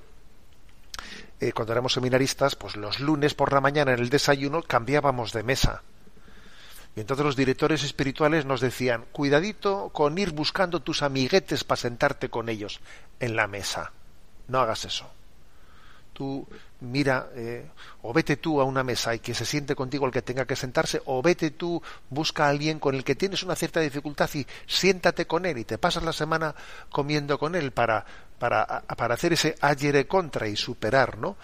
[1.39, 5.43] eh, cuando éramos seminaristas, pues los lunes por la mañana en el desayuno cambiábamos de
[5.43, 5.83] mesa.
[6.95, 12.29] Y entonces los directores espirituales nos decían, cuidadito con ir buscando tus amiguetes para sentarte
[12.29, 12.79] con ellos
[13.19, 13.91] en la mesa.
[14.47, 15.16] No hagas eso
[16.17, 16.47] tú
[16.82, 17.69] mira, eh,
[18.01, 20.56] o vete tú a una mesa y que se siente contigo el que tenga que
[20.56, 24.45] sentarse, o vete tú, busca a alguien con el que tienes una cierta dificultad y
[24.65, 26.56] siéntate con él y te pasas la semana
[26.89, 28.03] comiendo con él para,
[28.39, 31.38] para, para hacer ese ayer contra y superar, ¿no?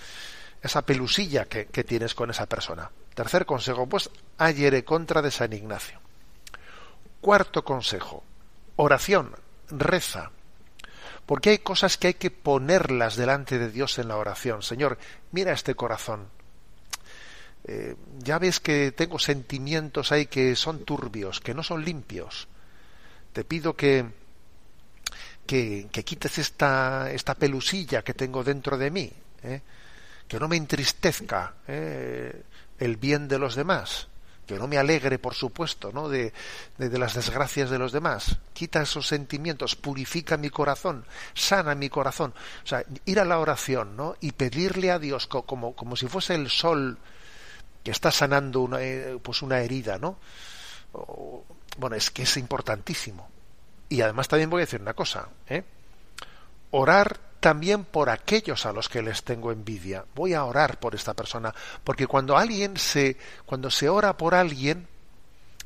[0.62, 2.90] Esa pelusilla que, que tienes con esa persona.
[3.14, 4.10] Tercer consejo, pues,
[4.40, 6.00] ayer contra de San Ignacio.
[7.22, 8.24] Cuarto consejo,
[8.78, 9.36] oración,
[9.70, 10.32] reza
[11.26, 14.62] porque hay cosas que hay que ponerlas delante de Dios en la oración.
[14.62, 14.98] Señor,
[15.32, 16.28] mira este corazón.
[17.66, 22.48] Eh, ya ves que tengo sentimientos ahí que son turbios, que no son limpios.
[23.32, 24.06] Te pido que,
[25.46, 29.12] que, quites esta, esta pelusilla que tengo dentro de mí,
[29.44, 29.62] ¿eh?
[30.28, 32.44] que no me entristezca ¿eh?
[32.80, 34.08] el bien de los demás
[34.46, 36.10] que no me alegre, por supuesto, ¿no?
[36.10, 36.34] De,
[36.78, 38.38] de, las desgracias de los demás.
[38.54, 42.34] Quita esos sentimientos, purifica mi corazón, sana mi corazón.
[42.64, 44.16] O sea, ir a la oración, ¿no?
[44.20, 46.98] Y pedirle a Dios como, como si fuese el sol
[47.84, 50.18] que está sanando una, eh, pues una herida, ¿no?
[51.78, 53.28] bueno, es que es importantísimo.
[53.90, 55.64] Y además también voy a decir una cosa, ¿eh?
[56.70, 60.06] Orar también por aquellos a los que les tengo envidia.
[60.16, 64.88] Voy a orar por esta persona, porque cuando alguien se cuando se ora por alguien,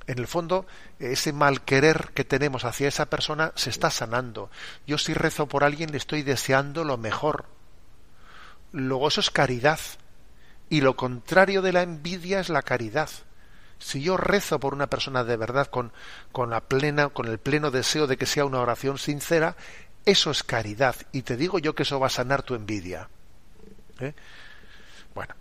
[0.07, 0.65] en el fondo
[0.97, 4.49] ese mal querer que tenemos hacia esa persona se está sanando.
[4.87, 7.45] Yo si rezo por alguien le estoy deseando lo mejor.
[8.71, 9.79] Luego eso es caridad.
[10.69, 13.11] Y lo contrario de la envidia es la caridad.
[13.77, 15.93] Si yo rezo por una persona de verdad con,
[16.31, 19.55] con la plena, con el pleno deseo de que sea una oración sincera,
[20.07, 20.95] eso es caridad.
[21.11, 23.09] Y te digo yo que eso va a sanar tu envidia.
[23.99, 24.13] ¿Eh?
[25.13, 25.35] Bueno,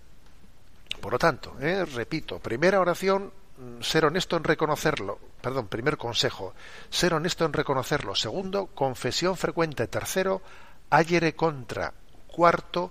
[1.00, 1.84] por lo tanto, ¿eh?
[1.84, 5.20] repito, primera oración, mm, ser honesto en reconocerlo.
[5.40, 6.52] Perdón, primer consejo,
[6.90, 8.16] ser honesto en reconocerlo.
[8.16, 9.86] Segundo, confesión frecuente.
[9.86, 10.42] Tercero,
[10.90, 11.94] ayere contra.
[12.26, 12.90] Cuarto,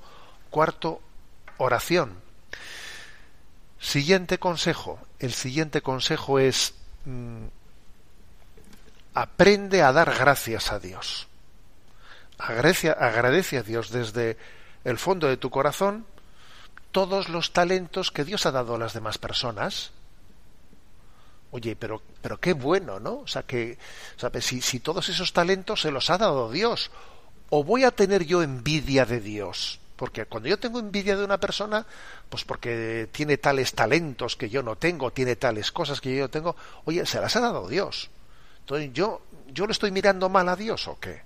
[0.50, 1.02] cuarto,
[1.58, 2.22] oración.
[3.82, 4.98] Siguiente consejo.
[5.20, 6.74] El siguiente consejo es
[7.04, 7.48] mm,
[9.14, 11.28] aprende a dar gracias a Dios.
[12.38, 14.38] Agradece, agradece a Dios desde
[14.84, 16.06] el fondo de tu corazón
[16.92, 19.92] todos los talentos que Dios ha dado a las demás personas.
[21.52, 23.20] Oye, pero, pero qué bueno, ¿no?
[23.20, 23.78] O sea, que
[24.40, 26.92] Si, si todos esos talentos se los ha dado Dios,
[27.50, 29.82] ¿o voy a tener yo envidia de Dios?
[29.98, 31.86] Porque cuando yo tengo envidia de una persona,
[32.30, 36.30] pues porque tiene tales talentos que yo no tengo, tiene tales cosas que yo no
[36.30, 36.56] tengo,
[36.86, 38.10] oye, se las ha dado Dios.
[38.60, 41.25] Entonces, ¿yo, yo le estoy mirando mal a Dios o qué?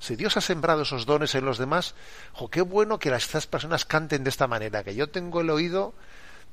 [0.00, 1.94] Si Dios ha sembrado esos dones en los demás,
[2.32, 5.94] jo, qué bueno que estas personas canten de esta manera, que yo tengo el oído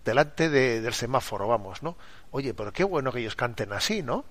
[0.03, 1.95] delante del semáforo, vamos, ¿no?
[2.31, 4.25] Oye, pero qué bueno que ellos canten así, ¿no?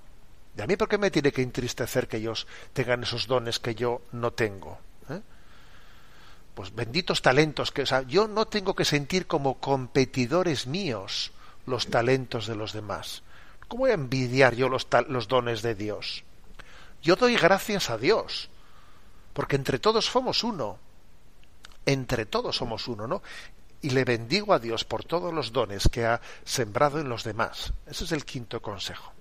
[0.57, 3.75] ¿Y a mí por qué me tiene que entristecer que ellos tengan esos dones que
[3.75, 4.79] yo no tengo?
[5.11, 5.21] ¿Eh?
[6.55, 11.33] pues benditos talentos que o sea, yo no tengo que sentir como competidores míos
[11.67, 13.23] los talentos de los demás.
[13.69, 16.23] ¿Cómo voy a envidiar yo los, los dones de Dios?
[17.03, 18.51] Yo doy gracias a Dios,
[19.35, 20.79] porque entre todos somos uno.
[21.85, 23.23] Entre todos somos uno, ¿no?
[23.83, 27.75] Y le bendigo a Dios por todos los dones que ha sembrado en los demás.
[27.87, 29.13] Ese es el quinto consejo.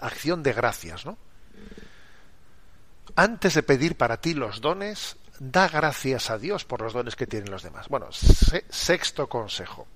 [0.00, 1.16] Acción de gracias, ¿no?
[3.14, 7.26] Antes de pedir para ti los dones, da gracias a Dios por los dones que
[7.26, 7.88] tienen los demás.
[7.88, 9.86] Bueno, sexto consejo.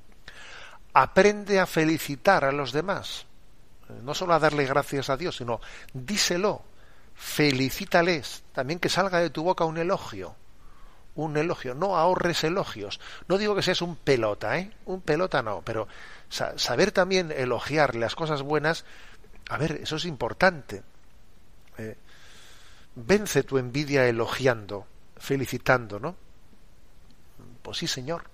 [0.94, 3.26] Aprende a felicitar a los demás.
[4.02, 5.60] No solo a darle gracias a Dios, sino
[5.92, 6.62] díselo,
[7.14, 8.44] felicítales.
[8.52, 10.36] También que salga de tu boca un elogio.
[11.14, 11.74] Un elogio.
[11.74, 13.00] No ahorres elogios.
[13.28, 14.72] No digo que seas un pelota, ¿eh?
[14.86, 15.88] Un pelota no, pero
[16.28, 18.84] saber también elogiar las cosas buenas,
[19.48, 20.82] a ver, eso es importante.
[21.78, 21.96] Eh,
[22.94, 24.86] vence tu envidia elogiando
[25.22, 26.16] felicitando, ¿no?
[27.62, 28.24] Pues sí, Señor.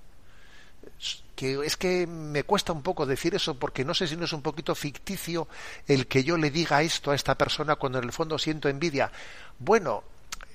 [1.34, 4.32] Que es que me cuesta un poco decir eso porque no sé si no es
[4.32, 5.46] un poquito ficticio
[5.86, 9.10] el que yo le diga esto a esta persona cuando en el fondo siento envidia.
[9.58, 10.02] Bueno,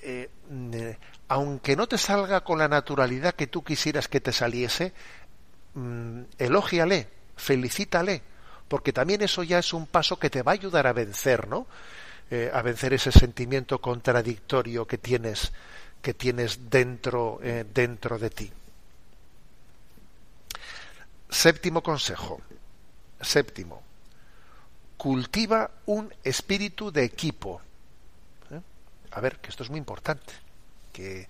[0.02, 0.30] eh,
[0.74, 0.98] eh,
[1.30, 4.94] aunque no te salga con la naturalidad que tú quisieras que te saliese,
[5.76, 7.08] mm, elógiale,
[7.38, 8.22] felicítale,
[8.68, 11.66] porque también eso ya es un paso que te va a ayudar a vencer, ¿no?
[12.30, 15.52] Eh, a vencer ese sentimiento contradictorio que tienes
[16.04, 18.52] que tienes dentro, eh, dentro de ti.
[21.34, 22.40] Séptimo consejo.
[23.20, 23.82] Séptimo.
[24.98, 27.60] Cultiva un espíritu de equipo.
[28.52, 28.62] ¿Eh?
[29.12, 30.32] A ver, que esto es muy importante.
[30.94, 31.28] Que,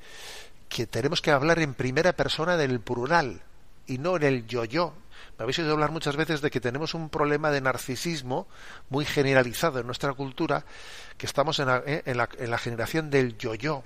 [0.67, 3.41] que tenemos que hablar en primera persona del plural
[3.87, 4.93] y no en el yo-yo.
[5.37, 8.45] Me habéis oído hablar muchas veces de que tenemos un problema de narcisismo
[8.89, 10.65] muy generalizado en nuestra cultura,
[11.17, 13.85] que estamos en la, eh, en la, en la generación del yo-yo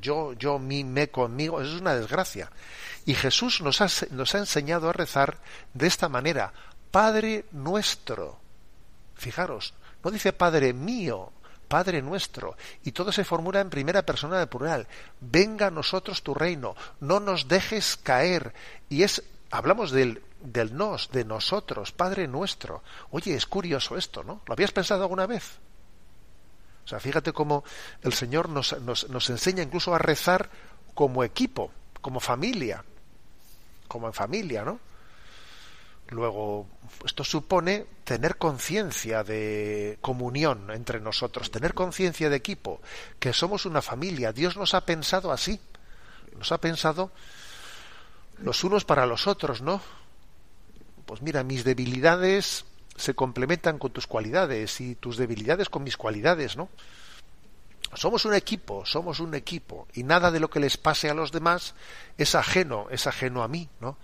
[0.00, 2.50] yo, yo, mí, me, conmigo, eso es una desgracia.
[3.04, 5.38] Y Jesús nos ha, nos ha enseñado a rezar
[5.74, 6.52] de esta manera,
[6.90, 8.38] Padre nuestro.
[9.14, 9.74] Fijaros,
[10.04, 11.32] no dice Padre mío,
[11.68, 12.56] Padre nuestro.
[12.84, 14.86] Y todo se formula en primera persona de plural.
[15.20, 18.52] Venga a nosotros tu reino, no nos dejes caer.
[18.88, 22.82] Y es, hablamos del, del nos, de nosotros, Padre nuestro.
[23.10, 24.42] Oye, es curioso esto, ¿no?
[24.46, 25.58] ¿Lo habías pensado alguna vez?
[26.84, 27.64] O sea, fíjate cómo
[28.02, 30.50] el Señor nos, nos, nos enseña incluso a rezar
[30.94, 31.70] como equipo,
[32.00, 32.84] como familia,
[33.88, 34.80] como en familia, ¿no?
[36.08, 36.66] Luego,
[37.06, 42.82] esto supone tener conciencia de comunión entre nosotros, tener conciencia de equipo,
[43.18, 44.32] que somos una familia.
[44.32, 45.58] Dios nos ha pensado así,
[46.36, 47.12] nos ha pensado
[48.38, 49.80] los unos para los otros, ¿no?
[51.06, 52.66] Pues mira, mis debilidades
[52.96, 56.68] se complementan con tus cualidades y tus debilidades con mis cualidades, ¿no?
[57.94, 61.30] Somos un equipo, somos un equipo y nada de lo que les pase a los
[61.30, 61.74] demás
[62.16, 63.98] es ajeno, es ajeno a mí, ¿no?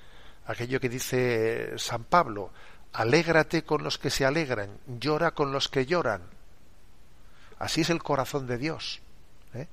[0.47, 2.51] Aquello que dice San Pablo,
[2.93, 6.23] alégrate con los que se alegran, llora con los que lloran.
[7.59, 9.01] Así es el corazón de Dios.
[9.55, 9.67] ¿eh?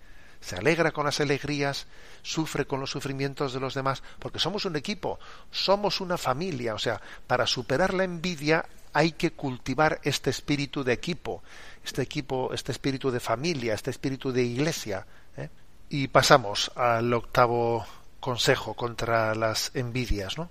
[0.45, 1.87] se alegra con las alegrías,
[2.21, 6.79] sufre con los sufrimientos de los demás, porque somos un equipo, somos una familia, o
[6.79, 8.63] sea, para superar la envidia
[8.95, 11.43] hay que cultivar este espíritu de equipo,
[11.83, 15.05] este equipo, este espíritu de familia, este espíritu de iglesia.
[15.35, 15.49] ¿eh?
[15.89, 17.85] Y pasamos al octavo
[18.21, 20.49] consejo contra las envidias, ¿no?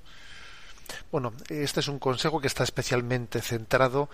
[1.11, 4.11] Bueno, este es un consejo que está especialmente centrado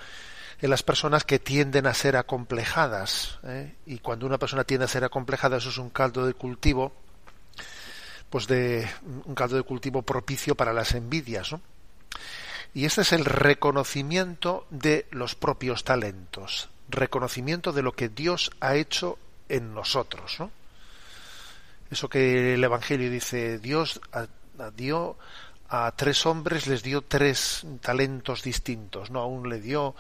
[0.61, 3.41] en las personas que tienden a ser acomplejadas.
[3.43, 3.75] ¿eh?
[3.85, 6.93] Y cuando una persona tiende a ser acomplejada, eso es un caldo de cultivo,
[8.31, 8.89] pues de
[9.25, 11.51] un caldo de cultivo propicio para las envidias.
[11.51, 11.61] ¿no?
[12.73, 18.77] Y este es el reconocimiento de los propios talentos, reconocimiento de lo que Dios ha
[18.77, 19.19] hecho
[19.49, 20.37] en nosotros.
[20.39, 20.51] ¿no?
[21.91, 24.01] Eso que el Evangelio dice, Dios
[24.77, 25.17] dio
[25.71, 29.95] a tres hombres les dio tres talentos distintos, no a uno le dio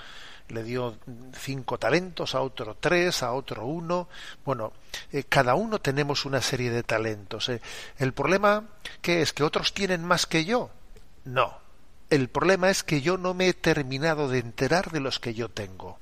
[0.48, 0.98] le dio
[1.32, 4.08] cinco talentos, a otro tres, a otro uno.
[4.44, 4.72] Bueno,
[5.12, 7.48] eh, cada uno tenemos una serie de talentos.
[7.50, 7.60] Eh.
[7.98, 8.64] El problema,
[9.00, 9.32] ¿qué es?
[9.32, 10.70] ¿Que otros tienen más que yo?
[11.24, 11.59] No.
[12.10, 15.48] El problema es que yo no me he terminado de enterar de los que yo
[15.48, 15.98] tengo.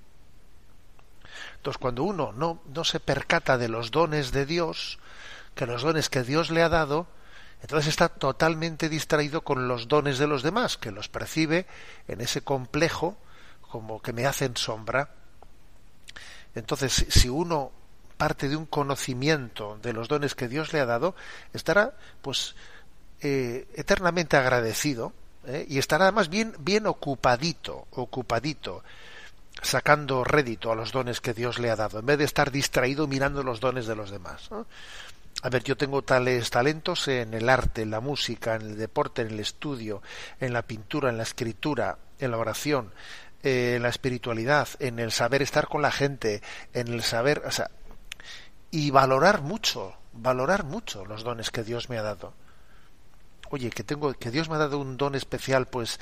[1.56, 4.98] Entonces, cuando uno no, no se percata de los dones de Dios,
[5.54, 7.08] que los dones que Dios le ha dado,
[7.60, 11.66] entonces está totalmente distraído con los dones de los demás, que los percibe
[12.06, 13.18] en ese complejo
[13.60, 15.10] como que me hacen sombra.
[16.54, 17.70] Entonces, si uno
[18.16, 21.14] parte de un conocimiento de los dones que Dios le ha dado,
[21.52, 22.56] estará pues
[23.20, 25.12] eh, eternamente agradecido
[25.48, 25.66] ¿eh?
[25.68, 28.84] y estará además bien, bien ocupadito, ocupadito,
[29.62, 33.06] sacando rédito a los dones que Dios le ha dado, en vez de estar distraído
[33.06, 34.50] mirando los dones de los demás
[35.42, 39.22] a ver, yo tengo tales talentos en el arte, en la música, en el deporte,
[39.22, 40.02] en el estudio,
[40.40, 42.92] en la pintura, en la escritura, en la oración,
[43.42, 46.42] eh, en la espiritualidad, en el saber estar con la gente,
[46.72, 47.70] en el saber, o sea,
[48.72, 52.34] y valorar mucho, valorar mucho los dones que Dios me ha dado.
[53.50, 55.98] Oye, que tengo, que Dios me ha dado un don especial, pues,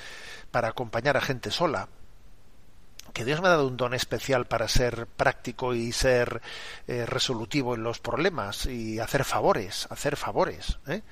[0.50, 1.88] para acompañar a gente sola,
[3.12, 6.42] que Dios me ha dado un don especial para ser práctico y ser
[6.86, 10.78] eh, resolutivo en los problemas y hacer favores, hacer favores.
[10.86, 11.02] ¿eh?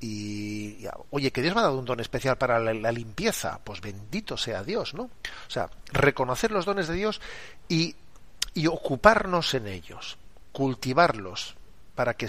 [0.00, 4.36] Y, oye, que Dios me ha dado un don especial para la, limpieza, pues bendito
[4.36, 5.04] sea Dios, ¿no?
[5.04, 7.20] O sea, reconocer los dones de Dios
[7.68, 7.94] y,
[8.54, 10.18] y ocuparnos en ellos,
[10.52, 11.54] cultivarlos,
[11.98, 12.28] para que,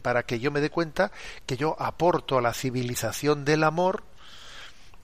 [0.00, 1.10] para que yo me dé cuenta
[1.44, 4.04] que yo aporto a la civilización del amor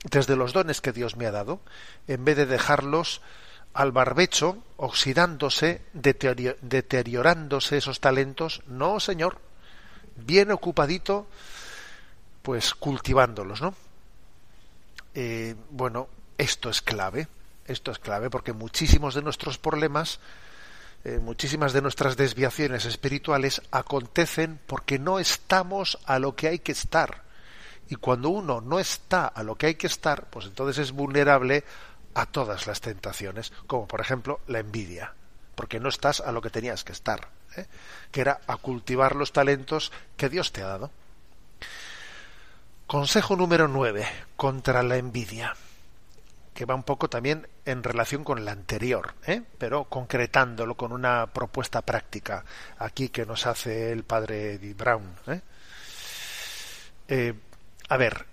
[0.09, 1.59] desde los dones que Dios me ha dado,
[2.07, 3.23] en vez de dejarlos
[3.73, 8.62] al barbecho, oxidándose, deteriorándose esos talentos.
[8.69, 9.41] No, señor,
[10.15, 11.27] bien ocupadito,
[12.43, 13.75] pues cultivándolos, ¿no?
[15.17, 16.07] Eh, bueno,
[16.39, 17.27] esto es clave,
[17.67, 20.21] esto es clave porque muchísimos de nuestros problemas,
[21.05, 26.72] eh, muchísimas de nuestras desviaciones espirituales acontecen porque no estamos a lo que hay que
[26.72, 27.22] estar.
[27.90, 31.64] Y cuando uno no está a lo que hay que estar, pues entonces es vulnerable
[32.14, 35.12] a todas las tentaciones, como por ejemplo la envidia,
[35.55, 37.66] porque no estás a lo que tenías que estar, ¿eh?
[38.11, 40.90] que era a cultivar los talentos que Dios te ha dado.
[42.86, 45.55] Consejo número 9 contra la envidia,
[46.55, 49.42] que va un poco también en relación con el anterior, ¿eh?
[49.59, 52.44] pero concretándolo con una propuesta práctica
[52.78, 55.14] aquí que nos hace el padre Eddie Brown.
[57.09, 57.34] ¿eh?
[57.88, 58.26] a ver,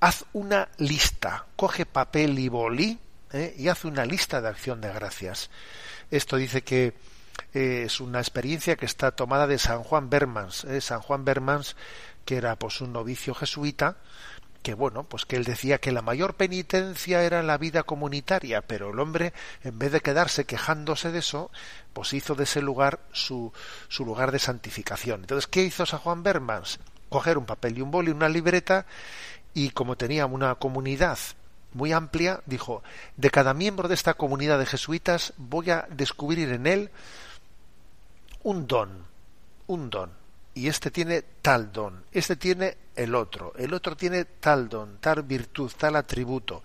[0.00, 2.98] haz una lista, coge papel y boli
[3.32, 3.54] ¿eh?
[3.58, 5.50] y hace una lista de acción de gracias.
[6.10, 6.94] Esto dice que
[7.52, 10.64] eh, es una experiencia que está tomada de San Juan Bermans.
[10.64, 10.80] ¿eh?
[10.80, 11.76] San Juan Bermans,
[12.24, 13.96] que era pues un novicio jesuita,
[14.64, 18.92] que bueno, pues que él decía que la mayor penitencia era la vida comunitaria, pero
[18.92, 21.50] el hombre, en vez de quedarse quejándose de eso,
[21.92, 23.52] pues hizo de ese lugar su,
[23.88, 25.20] su lugar de santificación.
[25.20, 26.80] Entonces, ¿qué hizo San Juan Bermans?
[27.10, 28.86] Coger un papel y un boli, una libreta,
[29.52, 31.18] y como tenía una comunidad
[31.74, 32.82] muy amplia, dijo,
[33.18, 36.90] de cada miembro de esta comunidad de jesuitas voy a descubrir en él
[38.42, 39.04] un don,
[39.66, 40.10] un don.
[40.54, 45.22] Y este tiene tal don, este tiene el otro, el otro tiene tal don, tal
[45.22, 46.62] virtud, tal atributo.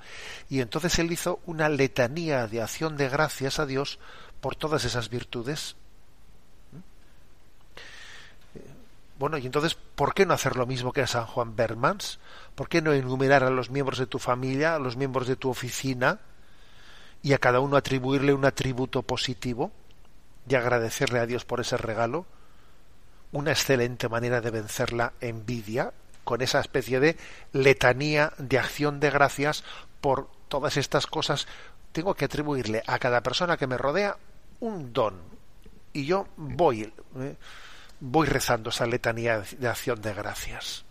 [0.50, 4.00] Y entonces él hizo una letanía de acción de gracias a Dios
[4.42, 5.76] por todas esas virtudes.
[9.18, 12.20] Bueno, y entonces, ¿por qué no hacer lo mismo que a San Juan Bermans?
[12.56, 15.50] ¿Por qué no enumerar a los miembros de tu familia, a los miembros de tu
[15.50, 16.20] oficina,
[17.22, 19.74] y a cada uno atribuirle un atributo positivo
[20.48, 22.26] y agradecerle a Dios por ese regalo?
[23.34, 25.92] Una excelente manera de vencer la envidia
[26.30, 27.18] con esa especie de
[27.54, 29.64] letanía de acción de gracias
[30.00, 31.48] por todas estas cosas.
[31.92, 34.16] Tengo que atribuirle a cada persona que me rodea
[34.60, 35.20] un don.
[35.92, 36.94] Y yo voy.
[37.18, 37.36] ¿eh?
[38.00, 40.86] voy rezando esa letanía de acción de gracias.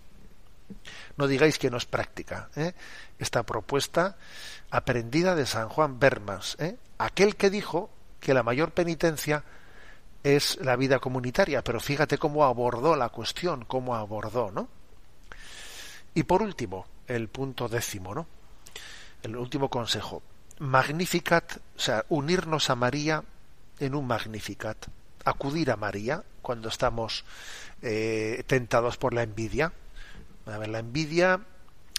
[1.16, 2.48] No digáis que no es práctica.
[2.56, 2.72] ¿eh?
[3.20, 4.16] Esta propuesta
[4.72, 6.78] aprendida de San Juan Bermas, ¿eh?
[6.98, 9.44] aquel que dijo que la mayor penitencia
[10.24, 14.77] es la vida comunitaria, pero fíjate cómo abordó la cuestión, cómo abordó, ¿no?
[16.18, 18.26] Y por último, el punto décimo, ¿no?
[19.22, 20.20] El último consejo.
[20.58, 23.22] Magnificat, o sea, unirnos a María
[23.78, 24.88] en un Magnificat.
[25.24, 27.24] Acudir a María cuando estamos
[27.82, 29.72] eh, tentados por la envidia.
[30.46, 31.40] A ver, la envidia,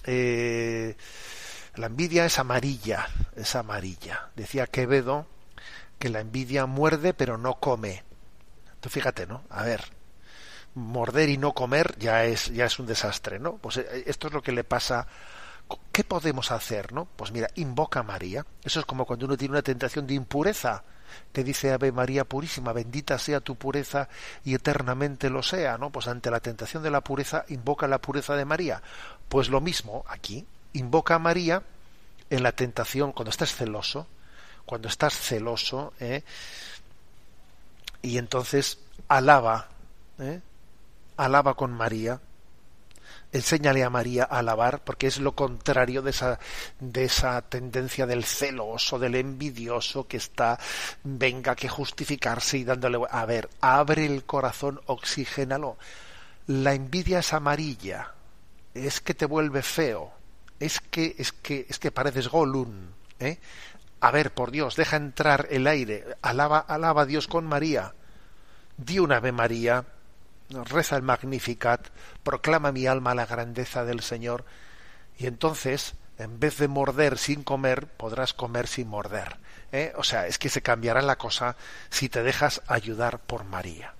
[0.04, 0.98] eh,
[1.76, 4.28] la envidia es amarilla, es amarilla.
[4.36, 5.28] Decía Quevedo
[5.98, 8.04] que la envidia muerde pero no come.
[8.66, 9.44] Entonces fíjate, ¿no?
[9.48, 9.82] A ver,
[10.74, 13.56] morder y no comer ya es ya es un desastre, ¿no?
[13.56, 15.06] Pues eh, esto es lo que le pasa.
[15.92, 17.06] ¿Qué podemos hacer, no?
[17.16, 18.44] Pues mira, invoca a María.
[18.64, 20.82] Eso es como cuando uno tiene una tentación de impureza,
[21.32, 24.08] que dice Ave María purísima, bendita sea tu pureza
[24.44, 25.90] y eternamente lo sea, ¿no?
[25.90, 28.82] Pues ante la tentación de la pureza invoca la pureza de María.
[29.28, 31.62] Pues lo mismo aquí, invoca a María
[32.30, 34.06] en la tentación cuando estás celoso,
[34.64, 36.22] cuando estás celoso, ¿eh?
[38.02, 39.68] y entonces alaba,
[40.18, 40.40] ¿eh?
[41.24, 42.20] Alaba con María,
[43.32, 46.38] enséñale a María a alabar, porque es lo contrario de esa,
[46.80, 50.58] de esa tendencia del celoso, del envidioso que está,
[51.04, 55.76] venga que justificarse y dándole, a ver, abre el corazón, oxigénalo.
[56.46, 58.14] La envidia es amarilla,
[58.74, 60.12] es que te vuelve feo,
[60.58, 63.38] es que, es que, es que pareces Golun, ¿eh?
[64.00, 67.94] A ver, por Dios, deja entrar el aire, alaba, alaba a Dios con María,
[68.78, 69.84] di una Ave María,
[70.50, 71.88] reza el Magnificat,
[72.22, 74.44] proclama mi alma la grandeza del Señor,
[75.18, 79.36] y entonces, en vez de morder sin comer, podrás comer sin morder.
[79.72, 79.92] ¿eh?
[79.96, 81.56] O sea, es que se cambiará la cosa
[81.90, 83.94] si te dejas ayudar por María.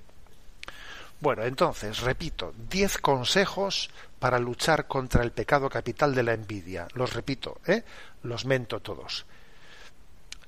[1.20, 6.88] Bueno, entonces, repito, diez consejos para luchar contra el pecado capital de la envidia.
[6.94, 7.84] Los repito, ¿eh?
[8.22, 9.26] los mento todos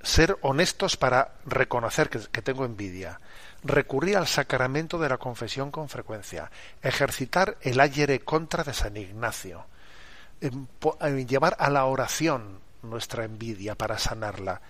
[0.02, 3.20] ser honestos para reconocer que, tengo envidia,
[3.64, 6.50] recurrir al sacramento de la confesión con frecuencia,
[6.82, 9.66] ejercitar el ayere contra de San Ignacio,
[10.40, 10.66] em,
[11.00, 14.60] em, llevar a la oración nuestra envidia para sanarla,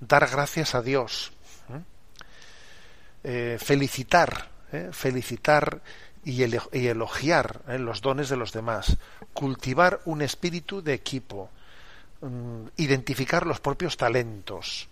[0.00, 1.32] dar gracias a Dios,
[3.26, 4.90] eh, felicitar, ¿eh?
[4.92, 5.80] felicitar
[6.24, 7.78] y, elogiar ¿eh?
[7.78, 8.98] los dones de los demás,
[9.32, 11.48] cultivar un espíritu de equipo,
[12.24, 14.88] Mm, identificar los propios talentos,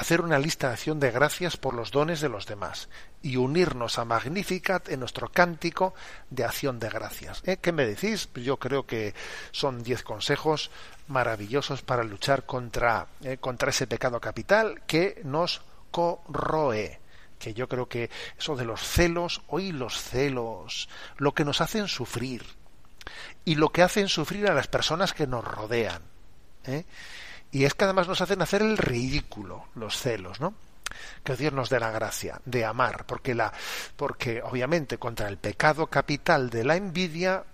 [0.00, 2.88] hacer una lista de acción de gracias por los dones de los demás
[3.22, 5.94] y unirnos a Magnificat en nuestro cántico
[6.30, 7.42] de acción de gracias.
[7.44, 7.58] ¿Eh?
[7.60, 8.26] ¿Qué me decís?
[8.26, 9.14] Pues yo creo que
[9.52, 10.70] son diez consejos
[11.08, 13.36] maravillosos para luchar contra, ¿eh?
[13.36, 16.98] contra ese pecado capital que nos corroe
[17.38, 21.88] que yo creo que eso de los celos, hoy los celos, lo que nos hacen
[21.88, 22.44] sufrir
[23.46, 26.02] y lo que hacen sufrir a las personas que nos rodean.
[26.64, 26.84] ¿eh?
[27.52, 30.54] Y es que además nos hacen hacer el ridículo, los celos, ¿no?
[31.24, 33.52] Que Dios nos dé la gracia de amar, porque la,
[33.96, 37.44] porque obviamente contra el pecado capital de la envidia,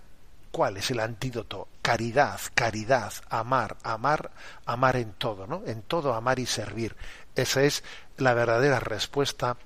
[0.51, 1.67] ¿cuál es el antídoto?
[1.81, 4.31] Caridad, caridad, amar, amar,
[4.65, 5.63] amar en todo, ¿no?
[5.65, 6.95] En todo amar y servir.
[7.35, 7.83] Esa es
[8.17, 9.57] la verdadera respuesta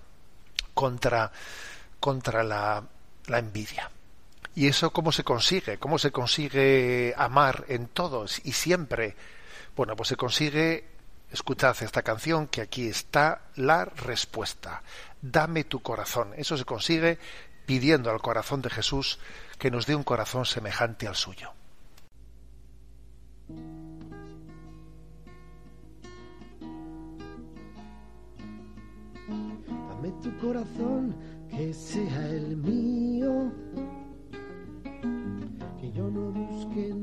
[0.74, 1.32] contra,
[2.00, 2.84] contra la,
[3.28, 3.90] la envidia.
[4.56, 5.78] ¿Y eso cómo se consigue?
[5.78, 9.16] ¿Cómo se consigue amar en todos y siempre?
[9.76, 10.86] Bueno, pues se consigue,
[11.32, 14.82] escuchad esta canción, que aquí está la respuesta.
[15.22, 16.34] Dame tu corazón.
[16.36, 17.18] Eso se consigue
[17.66, 19.20] pidiendo al corazón de Jesús
[19.58, 21.52] que nos dé un corazón semejante al suyo.
[29.28, 31.16] Dame tu corazón
[31.50, 33.52] que sea el mío
[35.94, 36.94] yo no busque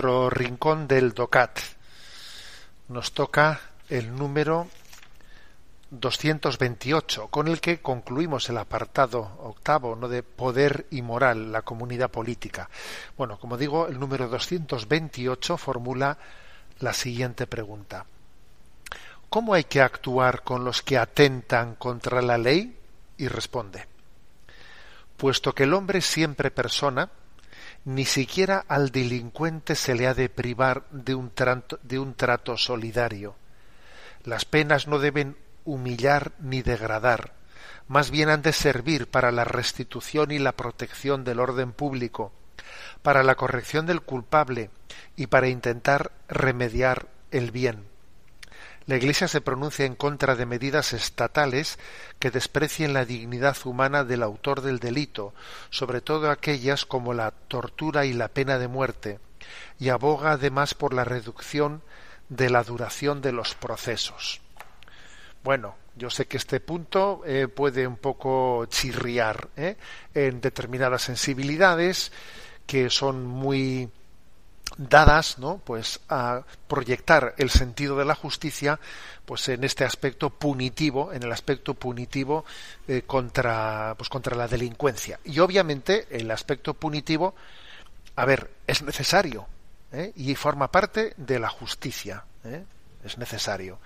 [0.00, 1.58] Rincón del DOCAT.
[2.88, 4.68] Nos toca el número
[5.90, 10.08] 228, con el que concluimos el apartado octavo ¿no?
[10.08, 12.68] de poder y moral, la comunidad política.
[13.16, 16.16] Bueno, como digo, el número 228 formula
[16.80, 18.04] la siguiente pregunta.
[19.28, 22.76] ¿Cómo hay que actuar con los que atentan contra la ley?
[23.16, 23.86] Y responde,
[25.16, 27.10] puesto que el hombre es siempre persona,
[27.88, 33.34] ni siquiera al delincuente se le ha de privar de un trato, solidario.
[34.24, 37.32] Las penas no deben humillar ni degradar,
[37.86, 42.30] más bien han de servir para la restitución y la protección del orden público,
[43.00, 44.68] para la corrección del culpable
[45.16, 47.87] y para intentar remediar el bien.
[48.88, 51.78] La Iglesia se pronuncia en contra de medidas estatales
[52.18, 55.34] que desprecien la dignidad humana del autor del delito,
[55.68, 59.20] sobre todo aquellas como la tortura y la pena de muerte,
[59.78, 61.82] y aboga además por la reducción
[62.30, 64.40] de la duración de los procesos.
[65.44, 69.76] Bueno, yo sé que este punto eh, puede un poco chirriar ¿eh?
[70.14, 72.10] en determinadas sensibilidades
[72.66, 73.90] que son muy
[74.76, 75.60] dadas ¿no?
[75.64, 78.78] pues a proyectar el sentido de la justicia
[79.24, 82.44] pues en este aspecto punitivo en el aspecto punitivo
[82.86, 87.34] eh, contra pues contra la delincuencia y obviamente el aspecto punitivo
[88.16, 89.46] a ver es necesario
[89.92, 90.12] ¿eh?
[90.16, 92.64] y forma parte de la justicia ¿eh?
[93.04, 93.78] es necesario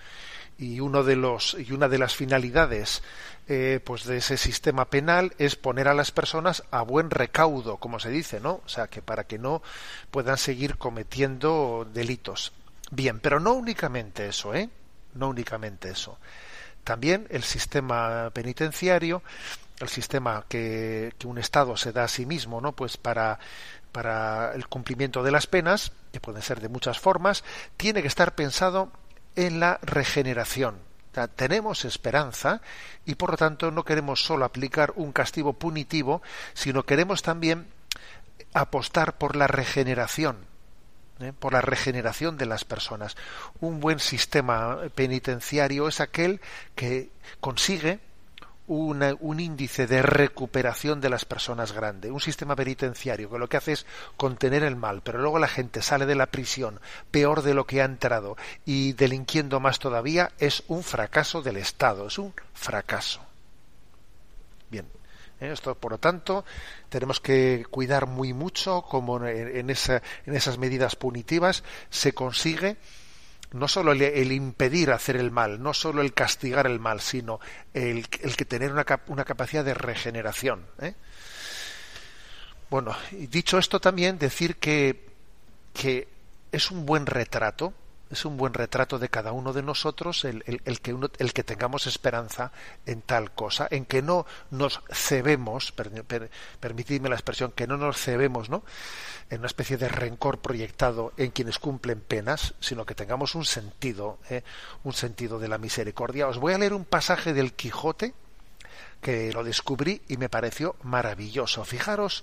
[0.58, 3.02] y uno de los y una de las finalidades
[3.48, 7.98] eh, pues de ese sistema penal es poner a las personas a buen recaudo como
[7.98, 9.62] se dice no o sea que para que no
[10.10, 12.52] puedan seguir cometiendo delitos.
[12.90, 14.68] Bien pero no únicamente eso eh
[15.14, 16.18] no únicamente eso.
[16.84, 19.22] También el sistema penitenciario
[19.80, 23.38] el sistema que, que un estado se da a sí mismo no pues para
[23.90, 27.44] para el cumplimiento de las penas que pueden ser de muchas formas
[27.76, 28.90] tiene que estar pensado
[29.36, 30.78] en la regeneración.
[31.36, 32.62] Tenemos esperanza
[33.04, 36.22] y por lo tanto no queremos solo aplicar un castigo punitivo,
[36.54, 37.66] sino queremos también
[38.54, 40.38] apostar por la regeneración,
[41.20, 41.32] ¿eh?
[41.38, 43.16] por la regeneración de las personas.
[43.60, 46.40] Un buen sistema penitenciario es aquel
[46.74, 47.10] que
[47.40, 48.00] consigue
[48.68, 53.56] una- un índice de recuperación de las personas grande, un sistema penitenciario que lo que
[53.56, 53.86] hace es
[54.16, 57.82] contener el mal, pero luego la gente sale de la prisión peor de lo que
[57.82, 63.20] ha entrado y delinquiendo más todavía, es un fracaso del Estado, es un fracaso.
[64.70, 64.86] Bien,
[65.40, 65.50] ¿eh?
[65.52, 66.44] esto por lo tanto
[66.88, 72.76] tenemos que cuidar muy mucho como en, en esa- en esas medidas punitivas se consigue
[73.52, 77.40] no solo el, impedir hacer el mal, no solo el castigar el mal, sino
[77.74, 80.66] el, el que tener una, una capacidad de regeneración.
[80.80, 80.94] ¿eh?
[82.70, 85.06] Bueno, dicho esto también decir que,
[85.74, 86.08] que
[86.50, 87.74] es un buen retrato,
[88.12, 91.42] es un buen retrato de cada uno de nosotros el, el- que uno, el que
[91.42, 92.52] tengamos esperanza
[92.86, 97.76] en tal cosa, en que no nos cebemos, per- per- permitidme la expresión, que no
[97.76, 98.62] nos cebemos, ¿no?
[99.30, 104.18] en una especie de rencor proyectado en quienes cumplen penas, sino que tengamos un sentido,
[104.28, 104.42] ¿eh?
[104.84, 106.28] un sentido de la misericordia.
[106.28, 108.12] Os voy a leer un pasaje del Quijote
[109.00, 111.64] que lo descubrí y me pareció maravilloso.
[111.64, 112.22] Fijaros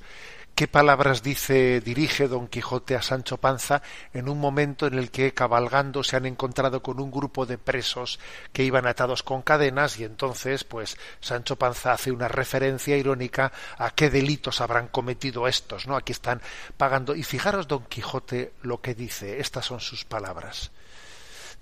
[0.59, 3.81] qué palabras dice, dirige Don Quijote a Sancho Panza
[4.13, 8.19] en un momento en el que cabalgando se han encontrado con un grupo de presos
[8.51, 13.91] que iban atados con cadenas y entonces pues Sancho Panza hace una referencia irónica a
[13.91, 15.95] qué delitos habrán cometido estos, ¿no?
[15.95, 16.41] Aquí están
[16.75, 20.71] pagando y fijaros Don Quijote lo que dice, estas son sus palabras.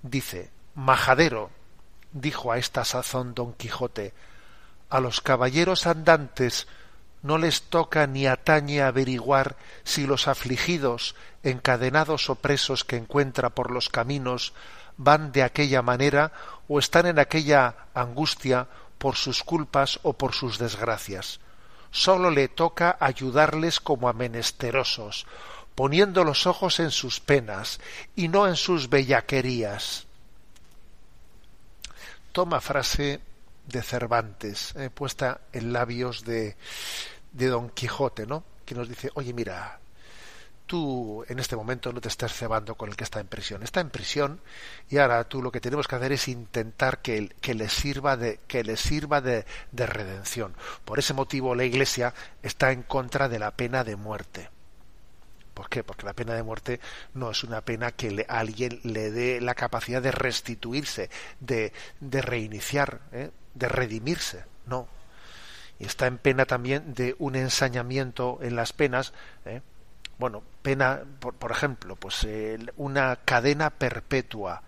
[0.01, 1.51] Dice, Majadero,
[2.13, 4.15] dijo a esta sazón Don Quijote,
[4.89, 6.67] a los caballeros andantes
[7.27, 11.13] no les toca ni atañe averiguar si los afligidos,
[11.43, 14.53] encadenados o presos que encuentra por los caminos
[14.95, 16.31] van de aquella manera
[16.67, 18.67] o están en aquella angustia
[18.97, 21.39] por sus culpas o por sus desgracias.
[21.91, 25.27] Sólo le toca ayudarles como a menesterosos,
[25.75, 27.79] poniendo los ojos en sus penas
[28.15, 30.07] y no en sus bellaquerías.
[32.31, 33.21] Toma frase
[33.67, 36.55] de Cervantes, eh, puesta en labios de,
[37.37, 38.43] de Don Quijote, ¿no?
[38.65, 39.79] Que nos dice, oye, mira,
[40.65, 43.63] tú en este momento no te estás cebando con el que está en prisión.
[43.63, 44.41] Está en prisión
[44.89, 48.39] y ahora tú lo que tenemos que hacer es intentar que, que le sirva, de,
[48.47, 50.55] que le sirva de, de, redención.
[50.83, 54.49] Por ese motivo la Iglesia está en contra de la pena de muerte.
[55.53, 55.83] ¿Por qué?
[55.83, 56.79] Porque la pena de muerte
[57.13, 61.09] no es una pena que alguien le dé la capacidad de restituirse,
[61.39, 63.31] de, de reiniciar, ¿eh?
[63.55, 64.43] de redimirse.
[64.65, 64.87] No.
[65.79, 69.13] Está en pena también de un ensañamiento en las penas.
[69.45, 69.61] ¿eh?
[70.17, 72.27] bueno, pena, por, por ejemplo, pues
[72.77, 74.63] una cadena perpetua.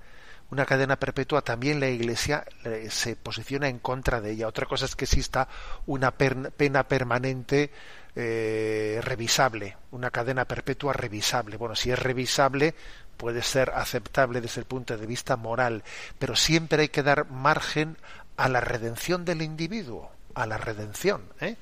[0.52, 4.48] Una cadena perpetua también la Iglesia eh, se posiciona en contra de ella.
[4.48, 5.48] Otra cosa es que exista
[5.86, 7.72] una pena permanente
[8.16, 11.58] eh, revisable, una cadena perpetua revisable.
[11.58, 12.74] Bueno, si es revisable
[13.16, 15.84] puede ser aceptable desde el punto de vista moral,
[16.18, 17.98] pero siempre hay que dar margen
[18.36, 21.24] a la redención del individuo, a la redención.
[21.40, 21.56] ¿eh?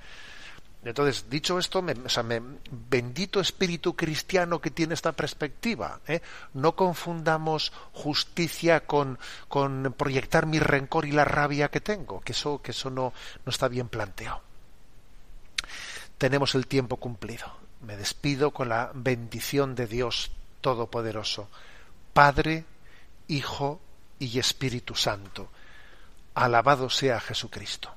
[0.84, 1.84] Entonces, dicho esto,
[2.90, 6.00] bendito espíritu cristiano que tiene esta perspectiva.
[6.08, 6.22] ¿eh?
[6.54, 12.62] No confundamos justicia con, con, proyectar mi rencor y la rabia que tengo, que eso,
[12.62, 13.12] que eso no,
[13.46, 14.42] no está bien planteado.
[16.18, 17.52] Tenemos el tiempo cumplido.
[17.82, 21.50] Me despido con la bendición de Dios Todopoderoso,
[22.14, 22.66] Padre,
[23.28, 23.82] Hijo
[24.20, 25.50] y Espíritu Santo.
[26.34, 27.97] Alabado sea Jesucristo.